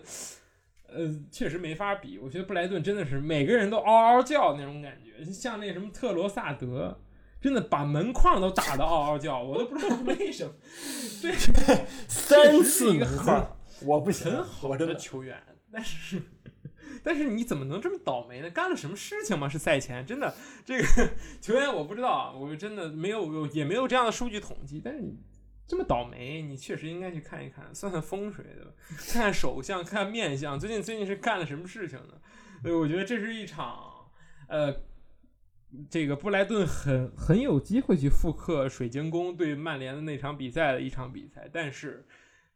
[0.86, 2.18] 呃，确实没法比。
[2.18, 6.98] 我觉得布莱顿真的是每个人都嗷嗷叫那种感觉，像那什么特罗萨德。
[7.42, 10.52] 真的把门框都打得嗷嗷叫，我都不知道为什么。
[11.20, 11.34] 对，
[12.06, 13.44] 三次一个很
[13.84, 16.22] 我不行，很好的球员，但是
[17.02, 18.48] 但是你怎么能这么倒霉呢？
[18.50, 19.48] 干了什么事情吗？
[19.48, 20.32] 是赛前真的
[20.64, 20.86] 这个
[21.40, 24.80] 球员我不知道，我真的没有有也没有这样的数据统计。
[24.84, 25.18] 但是你
[25.66, 28.72] 这么倒霉，你确实应该去看一看，算算风水的，
[29.10, 30.56] 看看手相，看看面相。
[30.56, 32.14] 最近最近是干了什么事情呢？
[32.62, 33.76] 所以我觉得这是一场
[34.46, 34.72] 呃。
[35.88, 42.04] 这个布莱顿很很有机会去复刻水晶宫对曼联的那场比赛的一场比赛，但是，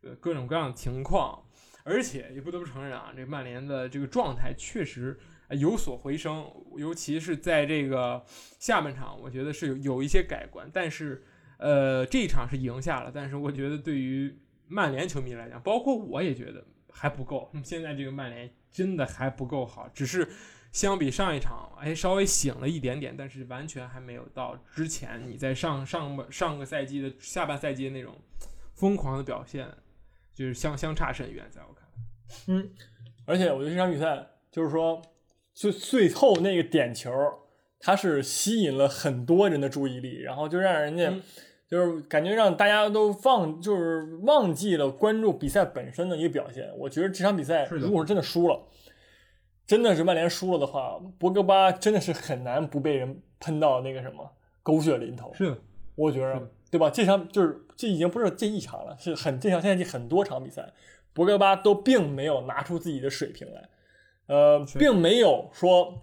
[0.03, 1.43] 呃，各种各样的情况，
[1.83, 6.45] 而且也不得不承认啊，这曼联的这个状态确实有所回升，
[6.77, 8.23] 尤其是在这个
[8.59, 10.69] 下半场，我觉得是有有一些改观。
[10.71, 11.25] 但是，
[11.57, 14.37] 呃，这一场是赢下了，但是我觉得对于
[14.69, 16.63] 曼联球迷来讲，包括我也觉得
[16.93, 17.51] 还不够。
[17.65, 20.29] 现在这个曼联真的还不够好，只是。
[20.73, 28.15] 相比上一场，哎，稍微醒了一点点，但是完全还没有到之前你在上上上个赛季的下半赛季那种
[28.75, 29.67] 疯狂的表现，
[30.35, 31.89] 就是相相差甚远，在我看
[32.49, 32.71] 嗯，
[33.25, 35.01] 而且我觉得这场比赛就是说，
[35.55, 37.11] 最最后那个点球，
[37.81, 41.11] 它是吸引了很多人的注意力，然后就让人家
[41.69, 46.71] 就是感觉让大家都忘，就是忘记了关注比赛本身的一个表现。
[46.77, 48.69] 我觉得这场比赛如果是真的输了。
[49.67, 54.31] 真的是曼联输了的话，博格巴真的是很难不被人喷到那个什么
[54.63, 55.33] 狗血淋头。
[55.35, 55.61] 是，
[55.97, 56.89] 我觉得，对吧？
[56.89, 60.73] 这场就是这已经不是这一场了，是很这场赛季很多场比赛，
[61.13, 63.69] 博格巴都并没有拿出自己的水平来，
[64.27, 66.03] 呃，并没有说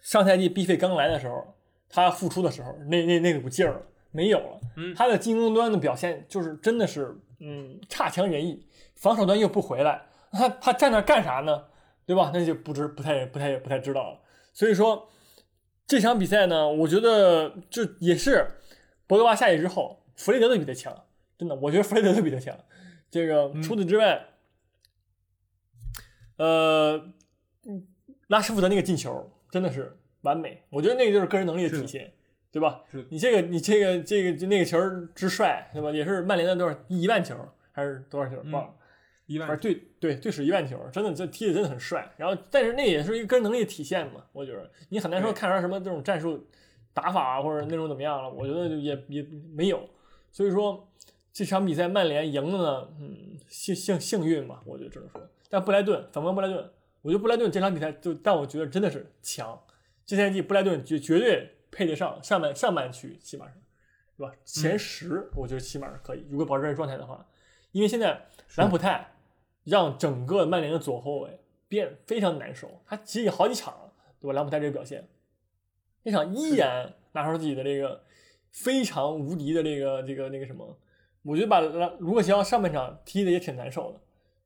[0.00, 1.54] 上赛季 B 费刚来的时候
[1.88, 4.60] 他复出的时候那那那股劲儿没有了。
[4.76, 11.64] 嗯，他的进攻端的表现就是真的是嗯差强人意，防守端又不回来，他他站那干啥呢？
[12.06, 12.30] 对吧？
[12.32, 14.20] 那就不知不太不太不太知道了。
[14.52, 15.08] 所以说
[15.86, 18.46] 这场比赛呢，我觉得就也是
[19.06, 21.04] 博格巴下去之后，弗雷德都比他强。
[21.36, 22.56] 真的，我觉得弗雷德都比他强。
[23.10, 24.24] 这个除此之外，
[26.38, 27.12] 呃，
[28.28, 30.62] 拉什福德那个进球真的是完美。
[30.70, 32.12] 我觉得那个就是个人能力的体现，
[32.50, 32.82] 对吧？
[33.10, 34.78] 你这个你这个这个那个球
[35.14, 35.90] 之帅，对吧？
[35.90, 37.36] 也是曼联的多少一万球
[37.72, 38.36] 还是多少球？
[38.50, 38.74] 忘了。
[39.26, 42.08] 一万，对对对，是一万球，真的这踢的真的很帅。
[42.16, 46.46] 然后，但是那也是一个个人能力的体现嘛，我觉得你很难说看出来什么这种战术
[46.94, 48.30] 打法或者那种怎么样了。
[48.30, 49.88] 我觉得也也没有。
[50.30, 50.88] 所以说
[51.32, 55.20] 这场比赛曼联赢了呢，嗯，幸幸幸运嘛，我觉得只能说。
[55.50, 56.70] 但布莱顿反观布莱顿，
[57.02, 59.60] 我觉得布莱顿这场比赛就，但我觉得真的是强。
[60.04, 63.54] 这赛季布莱顿绝绝对配得上上半上半区，起码是，
[64.16, 64.32] 是吧？
[64.44, 66.24] 前十，我觉得起码是可以。
[66.30, 67.26] 如果保持这状态的话，
[67.72, 68.24] 因为现在
[68.56, 69.14] 兰普泰。
[69.66, 71.38] 让整个曼联的左后卫
[71.68, 72.80] 变非常难受。
[72.86, 74.32] 他其实有好几场了，对吧？
[74.32, 75.06] 兰普泰这个表现，
[76.04, 78.02] 那场依然拿出自己的这个
[78.50, 80.78] 非常无敌的这个这个那个什么。
[81.22, 84.00] 我觉得把兰如果想要上半场踢的也挺难受的。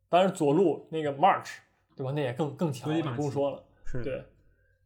[0.09, 1.59] 当然左路那个 March，
[1.95, 2.12] 对对吧？
[2.12, 3.62] 那也更更强，不用说了。
[3.85, 4.25] 是对，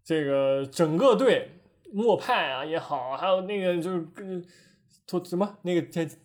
[0.02, 1.48] 这个整个队，
[1.92, 4.44] 莫派啊也好，还有那个就是跟
[5.06, 5.82] 托什么那个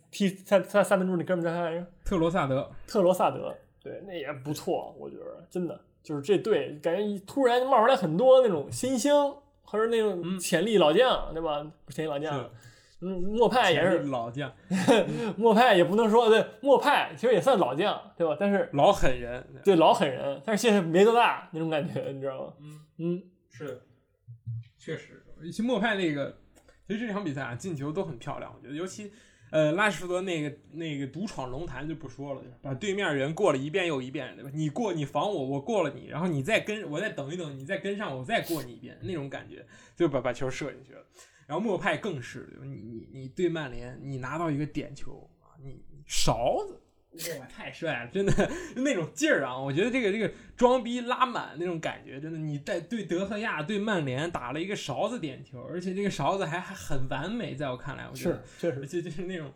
[0.10, 1.86] 踢三三三分钟那哥们叫啥来着？
[2.03, 2.72] 特罗萨德。
[2.88, 3.55] 特罗萨德，
[3.90, 9.12] 对，那也不错，我觉得真的就是这队感觉突然冒出来很多那种新星，
[9.64, 11.66] 或者那种潜力老将，对吧？
[11.88, 12.48] 潜力老将。
[13.02, 14.54] 嗯，莫派也是老将，
[15.38, 18.38] 莫派也不能说对，莫派其实也算老将，对吧？
[18.40, 22.54] 但是老狠人，对老狠人，但是现在没多大那种感觉，你知道吗？
[22.60, 23.82] 嗯嗯，是，
[24.78, 26.38] 确实，其实莫派那个，
[26.86, 29.12] 其实这场比赛啊，进球都很漂亮，我觉得，尤其
[29.52, 34.52] 呃拉什福德那个那个独闯龙潭就不说了，把对面人过了一遍又一遍，对吧？
[34.54, 41.04] 你过你防我，我过了你，然后你再跟我再等一等，你再跟上我再过你一遍，那种感觉就把把球射进去了。
[41.47, 45.28] 然后莫派更是，你你你对曼联，你拿到一个点球，
[45.64, 46.80] 你勺子，
[47.39, 49.57] 哇， 太帅了，真的那种劲儿啊！
[49.57, 59.51] 我觉得这个这个装逼拉满那种感觉，真的，你在对德赫亚对曼联打了一个勺子点球，而且这个勺子还还很完美，在我看来，我觉得确实， 就就是那种，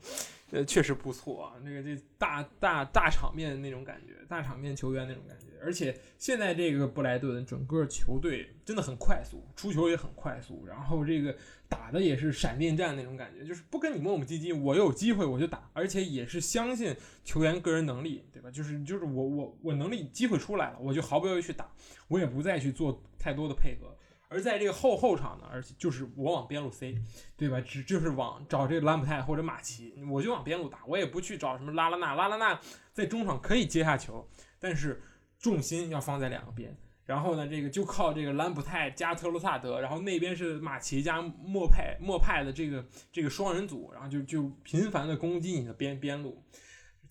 [0.53, 5.47] 呃，确实不错啊，那个这大大大场面那种感觉，大场面球员那种感觉。
[5.63, 11.35] 而且现在这个布莱顿整个球队真的很快速，出球也很快速，然后这个
[11.67, 18.51] 打的也是闪电战那种感觉，就是不跟你磨磨唧唧，我有机会我就打，而且也是相信球员个人能力，对吧？
[18.51, 21.67] 就是就是我我我能力机会出来了，我就毫不犹豫去打，
[22.09, 23.97] 我也不再去做太多的配合。
[24.33, 26.93] 而在这个后后场呢，而且就是我往边路塞，
[27.37, 27.61] 对吧？
[27.61, 32.59] 只就是往找这个兰普泰或者马奇，我就往边路打，我也不去找什么拉拉纳，拉拉纳
[32.91, 34.27] 在中场可以接下球，
[34.59, 35.01] 但是。
[35.39, 36.73] 重心要放在两个边，
[37.05, 46.41] 然后呢，这个就靠这个兰普泰加特罗萨德，然后那边是马奇加莫派莫派的这个这个双人组，然后就就频繁的攻击你的边边路。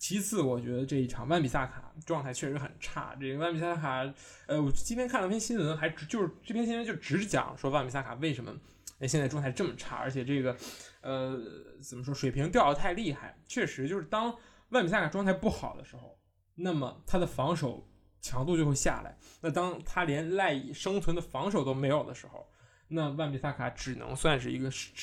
[0.03, 3.15] 其次，我觉得这一场万比萨卡状态确实很差。
[3.21, 4.03] 这个万比萨卡，
[4.47, 8.53] 呃，我今天看了篇新闻，还就是这篇新闻就只讲说万比萨卡为什么
[8.99, 10.57] 哎现在状态这么差，而且这个
[10.99, 11.41] 呃
[11.81, 13.37] 怎么说水平掉的太厉害。
[13.47, 14.35] 确实，就是当
[14.71, 16.19] 万比萨卡状态不好的时候，
[16.55, 17.87] 那么他的防守。
[18.19, 19.17] 强度就会下来。
[19.41, 22.49] 那当他连赖以生存的防守都没有的时候，
[22.87, 24.93] 那万比萨卡只能算是一个是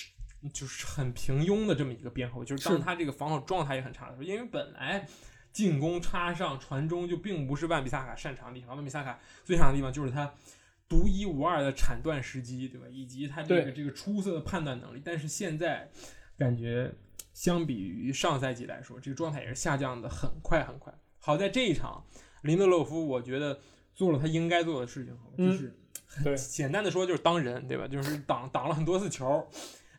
[0.53, 2.47] 就是很平庸的这么一个边后卫。
[2.47, 5.07] 就是当他这个防守状态也很差的时候，因为本来
[5.53, 8.77] 进攻插上传中就并不是万比萨卡擅长的地方。
[8.77, 10.35] 万比萨卡最擅长的地方就是他
[10.89, 12.87] 独一无二的铲断时机，对吧？
[12.91, 15.03] 以及他这个这个出色的判断能力。
[15.05, 15.91] 但是现在
[16.39, 16.93] 感觉
[17.33, 20.93] 相比于上赛季来说，这个状态也是下降的很快很快。
[21.19, 22.05] 好在这一场。
[22.43, 23.61] 林德洛夫，我觉得
[23.95, 25.77] 做了他应该做的事情，就是
[26.07, 27.87] 很简单的说就是当人，对吧？
[27.87, 29.47] 就是挡挡了很多次球。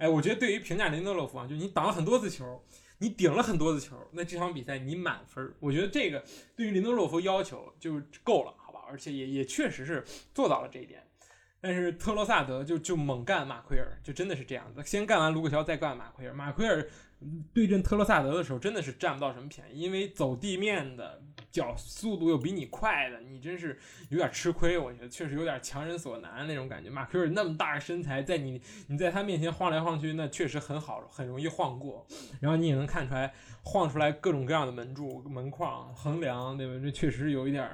[0.01, 2.59] 哎，我觉得对于评价林德洛夫啊，就你挡了很多次球，
[2.97, 5.53] 你顶了很多次球，那这场比赛你满分。
[5.59, 6.25] 我觉得这个
[6.55, 8.79] 对于林德洛夫要求就够了，好吧？
[8.89, 11.05] 而且也也确实是做到了这一点。
[11.61, 16.33] 但是特罗萨德就就猛干马奎尔，就真的是这样的，先干完卢克肖，再干马奎尔。
[16.33, 16.85] 马奎尔
[17.53, 21.21] 对阵特罗萨德的时候，真的是占不到什么便宜，因为走地面的。
[21.51, 24.77] 脚速度又比你快的，你真是有点吃亏。
[24.77, 26.89] 我觉得确实有点强人所难那种感觉。
[26.89, 32.07] 马奎尔那么大个身材，在你你在他面前晃来晃去，那确实很好，很容易晃过。
[32.39, 33.33] 然后你也能看出来，
[33.63, 36.79] 晃出来各种各样的门柱、门框、横梁，对吧？
[36.81, 37.69] 这确实有一点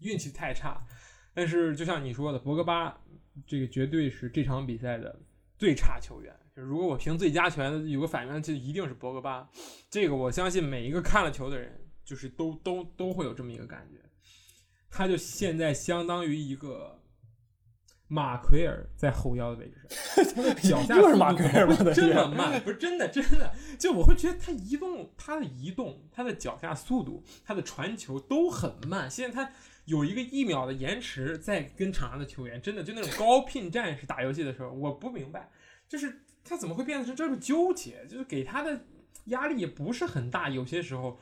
[0.00, 0.84] 运气太差。
[1.32, 2.98] 但是就像你说的，博格巴
[3.46, 5.18] 这个绝对是这场比赛的
[5.58, 6.32] 最差球员。
[6.54, 9.50] 就如果我评最佳球员，有个反面就一定是博格巴。
[9.90, 11.82] 这个我相信每一个看了球的人。
[12.06, 13.98] 就是都都都会有这么一个感觉，
[14.88, 17.02] 他就现在相当于一个
[18.06, 21.76] 马奎尔在后腰的位置上， 脚下又是马奎尔吗？
[21.92, 29.10] 这么慢，不是真的，真的，就我会觉得他移动，他的移动，他的脚下速度，他的传球都很慢。
[29.10, 29.52] 现在他
[29.86, 35.50] 有一个一秒的延迟，在跟场上的球员，真的就那种高聘战士打游戏的时候，我不明白，
[35.88, 38.06] 就是他怎么会变得成这么纠结？
[38.06, 38.84] 就是给他的
[39.26, 41.18] 压力也不是很大，有些时候。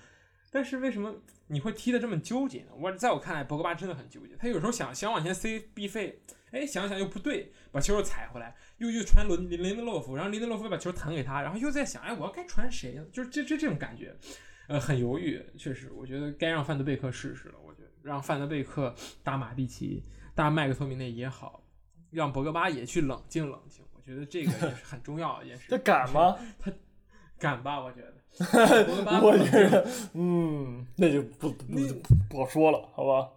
[0.50, 1.12] 但是为什么
[1.48, 2.68] 你会踢得这么纠结呢？
[2.78, 4.36] 我在我看来，博格巴真的很纠结。
[4.36, 6.20] 他有时候想想往前塞必费，
[6.52, 13.04] 哎，想想又不对，把球又踩回来，又又传伦林德洛夫，然后林德洛夫把球弹给他，然后又在想，哎，我要该传谁呢？
[13.10, 14.14] 就是这这这种感觉，
[14.68, 15.44] 呃，很犹豫。
[15.58, 17.54] 确实，我觉得该让范德贝克试试了。
[18.04, 21.62] 让范德贝克打马蒂奇，打麦克托米内也好，
[22.10, 23.82] 让博格巴也去冷静冷静。
[23.96, 25.64] 我觉得这个也是很重要的一件事。
[25.72, 26.36] 他敢吗？
[26.60, 26.70] 他
[27.38, 27.80] 敢吧？
[27.80, 28.14] 我觉得。
[29.22, 31.78] 我觉得，嗯，那就不不
[32.28, 33.30] 不好说了，好吧？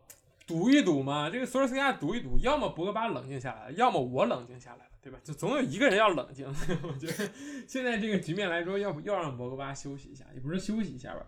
[0.46, 5.20] 赌一赌嘛，这个索尔斯克亚赌一赌，要么博格巴冷静下来，要么我冷静下来了，对吧？
[5.24, 6.48] 就总有一个人要冷静。
[6.84, 7.30] 我觉得
[7.68, 11.26] 现在这个局面来说，要不要让博格巴休息一下，也不是休息一下吧？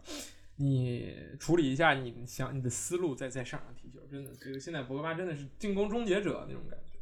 [0.62, 7.00] 你处理一下，你想你的思路再再上场踢球，真的，这个现在博格巴真的是进攻终结者那种感觉。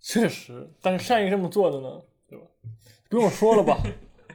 [0.00, 2.44] 确实，但是善于这么做的呢，对吧？
[3.08, 3.82] 不用说了吧，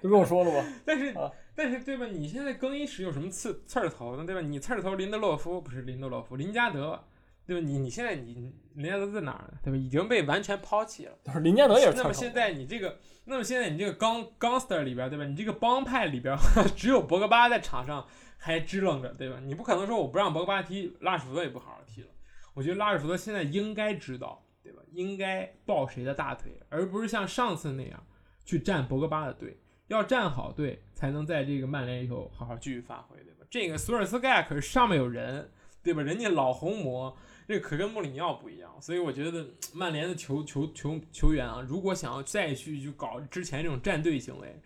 [0.01, 0.67] 都不用说了吧。
[0.83, 2.07] 但是，啊但是，对吧？
[2.07, 4.25] 你现在更衣室有什么刺刺儿头呢？
[4.25, 4.41] 对吧？
[4.41, 7.03] 你刺儿头林德洛夫不是林德洛夫，林加德，
[7.45, 7.67] 对吧？
[7.67, 9.57] 你你现在你林加德在哪儿呢？
[9.63, 9.77] 对吧？
[9.77, 11.13] 已经被完全抛弃了。
[11.23, 15.25] 就是林加德也是那么现在你这个，那么现在你这个钢 gangster 里边，对吧？
[15.25, 16.37] 你这个帮派里边，
[16.75, 18.05] 只有博格巴在场上
[18.37, 19.39] 还支棱着，对吧？
[19.43, 22.07] 你不可能说我不让博格巴踢，拉什福德也不好好踢了。
[22.53, 24.81] 我觉得拉什福德现在应该知道，对吧？
[24.91, 28.05] 应该抱谁的大腿，而不是像上次那样
[28.45, 29.57] 去站博格巴的队。
[29.87, 33.45] 要站好队，才能在这个曼联以后好好继续发挥，对吧？
[33.51, 35.51] 这个索尔斯盖亚可是上面有人，
[35.83, 36.01] 对吧？
[36.01, 37.15] 人家老红魔，
[37.47, 44.59] 这个可跟穆里尼奥不一样，所以我觉得曼联的球球球球员啊，如果想要再去就搞之前这种战队行为，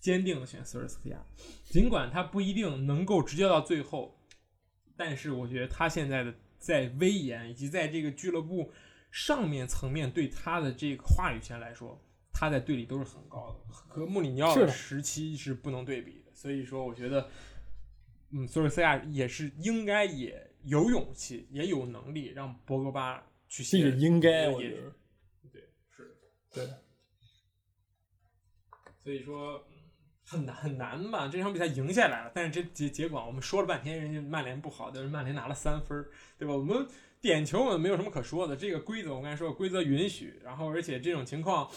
[0.00, 1.16] 坚定的选索尔斯克亚，
[1.64, 4.18] 尽管他不一定能够直接到最后，
[4.96, 8.72] 但是我觉得他现在的在威严以及在这个俱乐部
[9.10, 12.02] 上面层面对他的这个话语权来说。
[12.40, 16.32] 他在队里都是很高的，和穆里尼奥的时期是不能对比的。
[16.32, 17.28] 所以说，我觉得，
[18.30, 24.92] 嗯，索尔斯克亚也是应该也有勇气，也有能力让博格巴去这个应该，我觉得，
[25.50, 25.62] 对，
[25.96, 26.16] 是，
[26.52, 26.68] 对。
[29.02, 29.66] 所以说
[30.24, 31.28] 很难很难吧？
[31.28, 36.04] 这场比赛赢下来了，但是这结结果我们说了半天，人家曼联不好，但是曼联拿了三分，
[36.38, 36.54] 对吧？
[36.54, 36.86] 我们
[37.20, 41.70] 点球我们没有什么可说的，这个规则我刚才说规则允许，然后而且这种情况。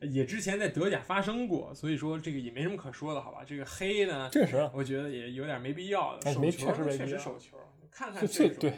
[0.00, 3.44] 也之前在德甲发生过，所以说这个也没什么可说的，好吧？
[3.44, 6.18] 这个黑呢，确实，我觉得也有点没必要。
[6.22, 7.58] 手没球确实手球，
[7.90, 8.72] 看看这对，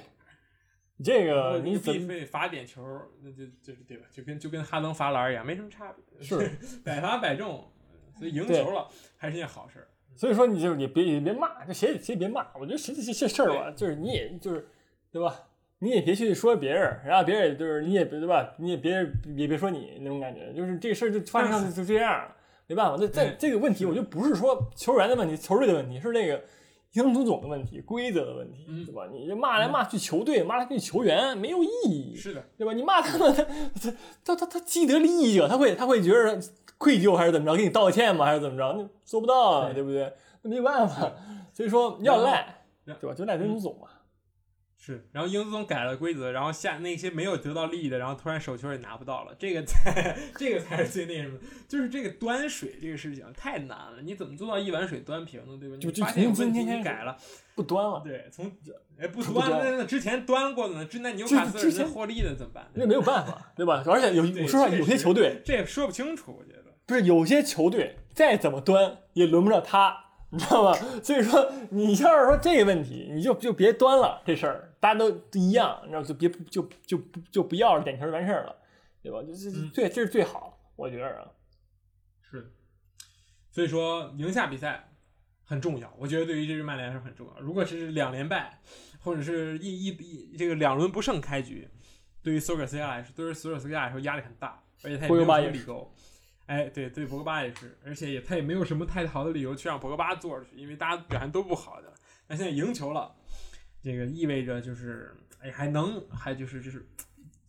[1.03, 2.83] 这个你必费罚点球，
[3.23, 4.07] 那就就是对吧？
[4.11, 6.27] 就跟就跟哈登罚篮一样，没什么差别。
[6.27, 6.51] 是
[6.85, 7.71] 百罚百中，
[8.19, 9.87] 所以赢球了还是件好事。
[10.15, 12.47] 所以说你就你别也别骂，就谁谁别骂。
[12.55, 14.69] 我觉得谁这这事儿吧，就是你也就是
[15.11, 15.49] 对吧？
[15.79, 18.55] 你也别去说别人，然后别人就是你也别对吧？
[18.59, 18.93] 你也别
[19.35, 22.31] 也别说你那种感觉，就是这事儿就发生就就这样，
[22.69, 22.97] 没办法。
[23.01, 26.45] 那在这个问题，我就不是说球员的问题、球队的问题，是那个
[26.93, 29.09] 英足总的问题、规则的问题，对吧？
[29.13, 32.73] 你这骂来骂去球队，骂来骂去球员没有意义，是的，对吧？
[32.73, 33.93] 你骂他们，他
[34.25, 36.39] 他他他既得利益者，他会他会觉得
[36.77, 38.27] 愧疚还是怎么着，给你道歉吗？
[38.27, 38.75] 还是怎么着？
[38.77, 40.13] 那做不到啊，对不对？
[40.43, 41.11] 那没办法，
[41.55, 43.15] 所以说要赖，对吧？
[43.15, 43.89] 就赖英足总嘛。
[44.85, 55.57] 是，然后英足总改了规则，然后下那些没有得到利益的，然后突然手球也拿不到了，这个才这个才是最那什么，就是这个端水这个事情太难了，你怎么做到一碗水端平呢？
[55.61, 55.77] 对吧？
[55.77, 57.17] 就就从今天你改了，
[57.55, 58.03] 不端了。
[58.05, 58.51] 对，从
[58.99, 60.85] 哎不端，那那之前端过的呢？
[60.85, 62.67] 之那纽卡斯尔获利的怎么办？
[62.75, 63.85] 那没有办法，对吧？
[63.87, 70.07] 而且有说实话，有些球队这也说不清楚，我觉得不是有些球队再怎么端也轮不着他。
[70.35, 70.73] 你知道吧？
[71.03, 78.57] 所以说，你要是说这个问题，你就就别端了这事儿，大家都一样，你知道就别就就不就不要了，点球就完事儿了，
[79.01, 79.23] 对吧？
[79.23, 81.31] 就是最这是最好，我觉得啊，
[82.21, 82.53] 是。
[83.53, 84.89] 所以说，赢下比赛
[85.45, 87.41] 很重要，我觉得对于这支曼联是很重要。
[87.41, 88.61] 如果是两连败，
[89.05, 91.69] 或者是一一一这个两轮不胜开局，
[92.21, 95.95] 对于索尔斯克亚来说，对于索尔斯克亚来说压力很大，而且他也没有什么理由。
[96.47, 101.95] 哎，对对，博格巴也是，而且也他也没有什么太好的理由去让博格巴坐着去，因为大家表现都不好的。
[102.27, 103.15] 那现在赢球了，
[103.83, 106.87] 这个意味着就是哎还能还就是就是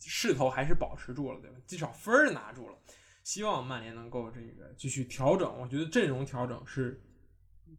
[0.00, 1.56] 势头还是保持住了，对吧？
[1.66, 2.76] 至少分儿拿住了。
[3.22, 7.00] 希望曼联能够这个继续调整，我觉得阵容调整是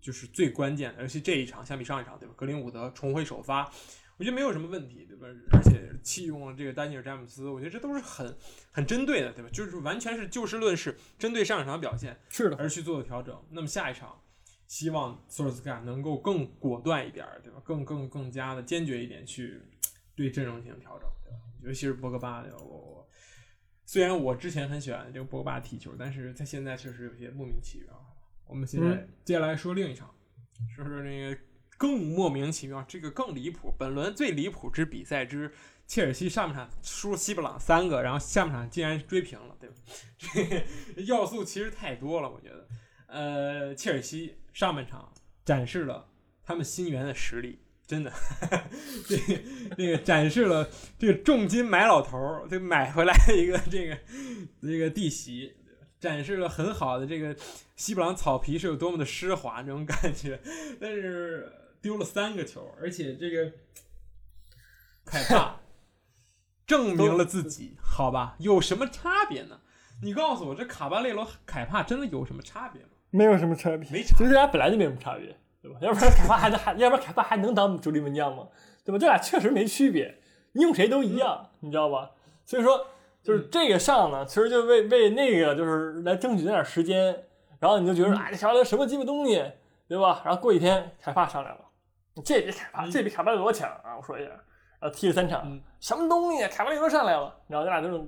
[0.01, 2.33] 就是最关键的，尤其这一场相比上一场，对吧？
[2.35, 3.71] 格林伍德重回首发。
[4.17, 5.27] 我觉得没有什么问题，对吧？
[5.51, 8.35] 而且弃用了这个丹尼尔詹姆斯，我觉得这都是很
[8.71, 9.49] 很针对的，对吧？
[9.51, 13.39] 就是完全是就事论事，针对上一场表现是的，而去做的调整。
[13.51, 14.19] 那么下一场，
[14.67, 17.61] 希望索尔斯克亚能够更果断一点，对吧？
[17.63, 19.61] 更更更加的坚决一点去
[20.15, 21.37] 对阵容进行调整，对吧？
[21.63, 23.09] 尤其是博格巴，我我
[23.85, 27.87] 虽然我之前很喜欢这个博格巴踢球，但是他现在确实有些莫名其妙。
[28.47, 30.13] 我们现在接下来说另一场，
[30.75, 31.39] 说说那个。
[31.77, 33.69] 更莫名其妙，这个更离谱。
[33.77, 35.51] 本轮最离谱之比赛之
[35.85, 39.75] 切尔西上半场输西布朗三个，然后下半场竟然追平了，对吧？
[40.95, 42.65] 这要素其实太多了，我觉得。
[43.07, 45.11] 呃，切尔西上半场
[45.43, 46.07] 展示了
[46.41, 48.13] 他们新援的实力，真的，
[49.05, 49.41] 这个
[49.75, 53.97] 这个展示了这个重金买老头儿，这买回来一个这个
[54.61, 55.57] 这个弟媳，
[55.99, 57.35] 展示了很好的这个
[57.75, 60.39] 西布朗草皮是有多么的湿滑那种感觉，
[60.79, 61.51] 但是。
[61.81, 63.51] 丢了三个球，而且这个
[65.05, 65.59] 凯帕
[66.65, 68.35] 证明了自己，好吧？
[68.39, 69.61] 有什么差别呢？
[70.01, 72.89] 你告诉我，这卡巴列罗、凯帕真的有什么差别吗？
[73.15, 74.15] 没有什么差别，没差。
[74.17, 75.77] 这俩本来就没什么差别，对吧？
[75.81, 78.47] 要不然凯帕还能还，要不然凯帕还能当主力门将吗？
[78.83, 78.99] 对吧？
[78.99, 80.19] 这俩确实没区别，
[80.51, 82.11] 你用谁都一样，你知道吧？
[82.45, 82.87] 所以说，
[83.23, 87.23] 就是这个上呢，其实就为为那个就是来争取那点时间，
[87.59, 89.43] 然后你就觉得，哎，这小子什么鸡巴东西，
[89.87, 90.21] 对吧？
[90.25, 91.59] 然后过几天凯帕上来了，
[92.23, 93.97] 这比凯帕，这比卡巴罗强啊！
[93.97, 94.29] 我说一下，
[94.79, 96.47] 然后踢了三场，什么东西？
[96.47, 98.03] 凯巴罗上来了，然后咱俩就是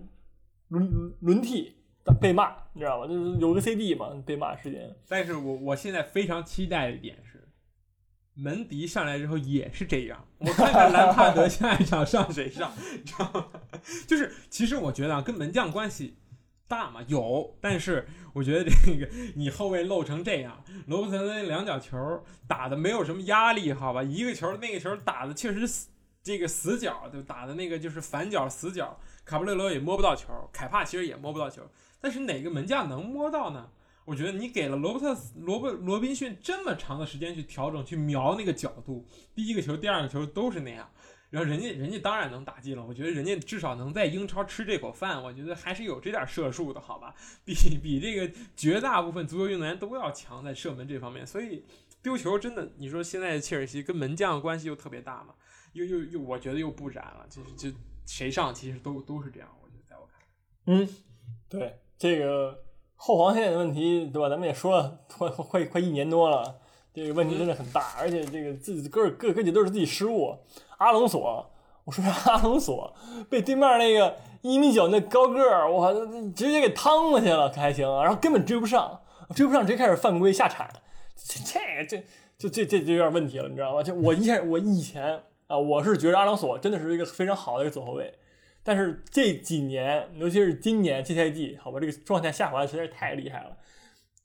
[0.68, 1.77] 轮轮替。
[2.14, 3.08] 被骂，你知道吗？
[3.08, 4.96] 就是有个 CD 嘛，被骂时间。
[5.08, 7.48] 但是我我现在非常期待的一点是，
[8.34, 10.26] 门迪上来之后也是这样。
[10.38, 13.48] 我看看兰帕德下一场上谁上， 你知道吗？
[14.08, 16.18] 就是其实我觉得啊，跟门将关系
[16.68, 17.58] 大嘛，有。
[17.60, 24.04] 但是我觉得这个你后卫漏成这样，罗伯特那两脚球打的没有什么压力，好吧？
[24.04, 25.90] 一个球那个球打的确实死，
[26.22, 31.64] 这个死角就打的那个就是反角死角，卡布雷罗也摸不到球，凯帕其实也摸不到球。
[32.00, 33.70] 但是哪个门将能摸到呢？
[34.06, 40.90] 我觉得你给了罗伯特罗伯罗宾逊这么长的时间去调整、去瞄那个角度，第一个球、第二个球都是那样，
[41.30, 42.86] 然后人家人家当然能打进了。
[42.86, 47.14] 我觉得人家至少能在英超吃这口饭，我觉得还是有这点射术的，好吧？
[47.44, 51.28] 比比这个绝大部分足球运动员都要强在射门这方面。
[51.28, 51.66] 所以
[52.02, 55.34] 丢球真的，你说现在切尔西跟门将关系又特别大嘛？
[55.74, 59.50] 又又又，我觉得又不燃了，就是就谁上其实都都是这样。
[59.62, 60.88] 我觉得在我看来，嗯，
[61.50, 61.82] 对。
[61.98, 62.60] 这个
[62.96, 64.30] 后防线的问题，对吧？
[64.30, 66.56] 咱们也说了，快快快一年多了，
[66.94, 70.36] 这个问题真的很大，而且这个自己个个个体都是自己失误。
[70.78, 71.50] 阿隆索，
[71.86, 72.94] 我说阿隆索
[73.30, 75.92] 被对面那个一米九那高个儿，我
[76.36, 77.88] 直接给趟过去了，可还行？
[78.04, 79.02] 然后根本追不上，
[79.36, 80.70] 追不上直接开始犯规下铲，
[81.16, 82.04] 这这这
[82.38, 83.82] 就这这就有点问题了，你知道吗？
[83.82, 88.14] 就我以前我以前啊，我是觉得阿隆索真的是一个非常好的一个左后卫。
[88.68, 93.56] 但是这几年，尤其是今年这赛季，好吧，这个状态下滑的实在是太厉害了。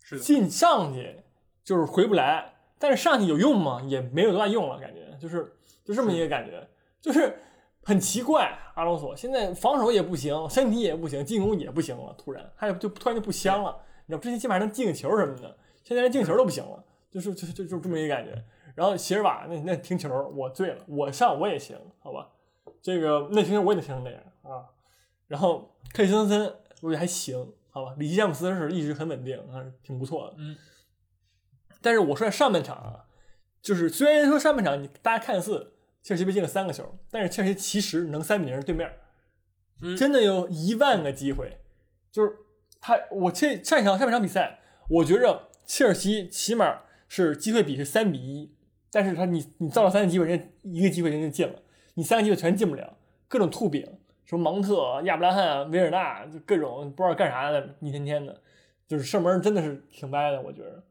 [0.02, 1.20] 是进上去
[1.62, 3.80] 就是回不来，但是上去有用吗？
[3.86, 6.66] 也没有多大用了，感觉就是就这么一个感觉，
[7.00, 7.38] 就是
[7.84, 8.58] 很奇怪。
[8.74, 13.80] 阿隆索现在防守也不行，身体也不行，进攻也不行了，突然他就突然就不香了。
[14.06, 18.42] 你知道之前基本上能进个球什么的，现在连进球都不行了，就是就就就这么一个感觉。
[18.74, 22.28] 然后席尔瓦那那停球我醉了，我上我也行，好吧。
[22.82, 24.68] 这个那停球我也得停成那样啊，
[25.28, 30.34] 然后克里斯滕森我觉得还行，好吧，里奇詹姆斯是一直很稳定，还是挺不错的。
[30.38, 30.56] 嗯，
[31.80, 33.06] 但是我说上半场啊，
[33.60, 38.92] 就是虽然说上半场你大家看似切尔西被进了三个球，但是切尔西其实能三比零对面，
[39.96, 41.58] 真的有一万个机会，
[42.10, 42.36] 就是
[42.80, 48.54] 他我这上一场上半场比赛，我觉着切尔西起码是机会比是三比一，
[48.90, 51.62] 但是他你你造了三个机会，人家一个机会人家进了。
[51.94, 52.96] 你三个机会全进不了，
[53.28, 53.86] 各种吐饼，
[54.32, 58.40] 什么芒特、亚布拉罕、维尔纳，就各种不知道干啥的，一天天的，
[58.88, 60.82] 就是射门真的是挺歪的，我觉得。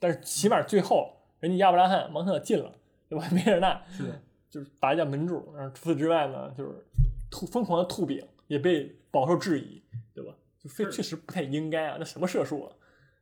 [0.00, 2.72] 但是起码最后人家亚布拉罕、芒特进了，
[3.10, 3.28] 对吧？
[3.34, 4.18] 维尔纳是
[4.48, 6.82] 就是打一下门柱，然后除此之外呢，就是
[7.30, 9.82] 吐疯狂的吐饼，也被饱受质疑，
[10.14, 10.32] 对吧？
[10.58, 12.72] 就非确实不太应该啊，那什么射术啊，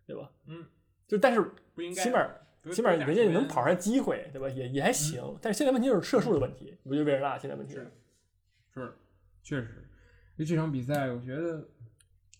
[0.06, 0.30] 对吧？
[0.46, 0.64] 嗯，
[1.08, 1.42] 就但是
[1.92, 2.24] 起码。
[2.72, 4.48] 起码人家能跑上机会，对吧？
[4.48, 5.22] 也也还行。
[5.40, 7.74] 但是现在问题就是射术的问题，不就维尔纳现在问题？
[7.74, 7.92] 是，
[8.74, 8.92] 是，
[9.46, 9.88] 确实。
[10.36, 11.68] 因为这场比赛，我觉得，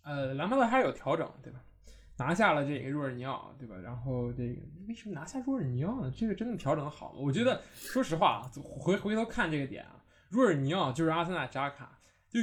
[0.03, 1.63] 呃，兰帕德还是有调整，对吧？
[2.19, 3.77] 拿下了这个若尔尼奥，对吧？
[3.77, 6.13] 然后这个为什么拿下若尔尼奥呢？
[6.17, 7.21] 这个真的调整的好吗？
[7.21, 11.93] 我觉得，说实话啊，回回头看这个点啊，若尔尼奥就是阿森纳扎卡。
[12.29, 12.41] 就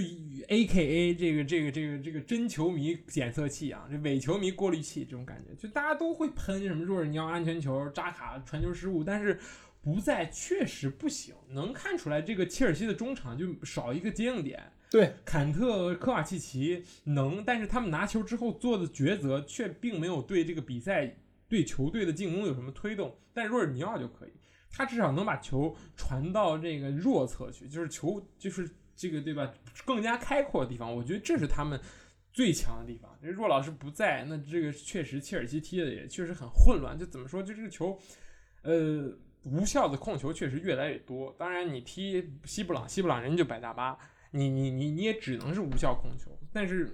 [0.47, 9.37] A K A 这个这个这个这个真球迷检测器啊，这伪球迷过滤器这种感觉，就大家都会喷什么若尔尼奥安全球、扎卡传球失误，但是
[9.83, 14.71] 不在确实不行，能看出来这个切尔西的中场就少一个接应点。
[14.89, 21.17] 对，坎特、科瓦契奇能，但是他们拿球之后做的抉择却并没有对这个比赛
[21.47, 23.15] 对球队的进攻有什么推动。
[23.33, 24.31] 但若尔尼奥就可以，
[24.71, 28.69] 他至少能把球传到这个弱侧去，就是球就是。
[28.95, 29.51] 这个对吧？
[29.87, 31.81] 更加开阔的地方，我觉得这是他们
[32.31, 33.09] 最强的地方。
[33.19, 36.97] 这若老师不在，那这个确实切尔西踢的也确实很混乱。
[36.97, 37.41] 就怎么说？
[37.41, 37.99] 就这个球，
[38.61, 39.11] 呃，
[39.43, 41.35] 无效的控球确实越来越多。
[41.37, 43.97] 当然，你踢西布朗，西布朗人就摆大巴，
[44.31, 46.31] 你你你你也只能是无效控球。
[46.51, 46.89] 但是，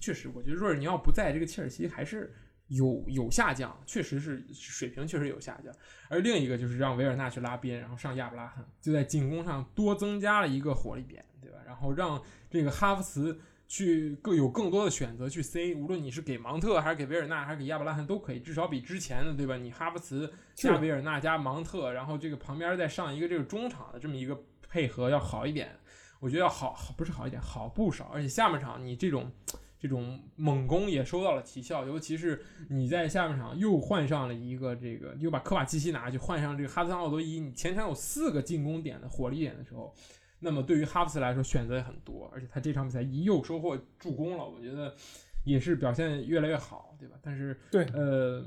[0.00, 2.34] 确实，我觉得若尔尼奥不在，这个切尔西还是。
[2.70, 5.74] 有有下降，确实是水平确实有下降，
[6.10, 11.56] 而另一个就是让维尔纳去拉边，然后上亚布拉罕，就在进攻上多增加了一个火力点，对吧？
[11.64, 19.56] 然后让这个哈弗茨去更有更多的选择去 C，，无论你是给芒特还是给维尔纳还是给亚伯拉罕都可以，至少比之前的，对吧？
[19.56, 24.36] 你哈弗茨加维尔纳加芒特，然后这个旁边再上一个这个中场的这么一个
[24.68, 25.78] 配合要好一点，
[26.18, 28.10] 我觉得要好，不是好一点，好不少。
[28.12, 29.30] 而且下半场你这种。
[29.80, 39.94] 这种猛攻也收到了奇效，尤其是你在下半场又换上了一个这个，又把科瓦契奇拿去换上这个哈斯汤奥多伊，你前场有四个进攻点的火力点的时候，
[40.40, 44.94] 那么对于哈弗茨来说选择也很多，而且他这场比赛一又收获助攻了，我觉得
[45.44, 47.16] 也是表现越来越好，对吧？
[47.22, 48.44] 但是对，呃，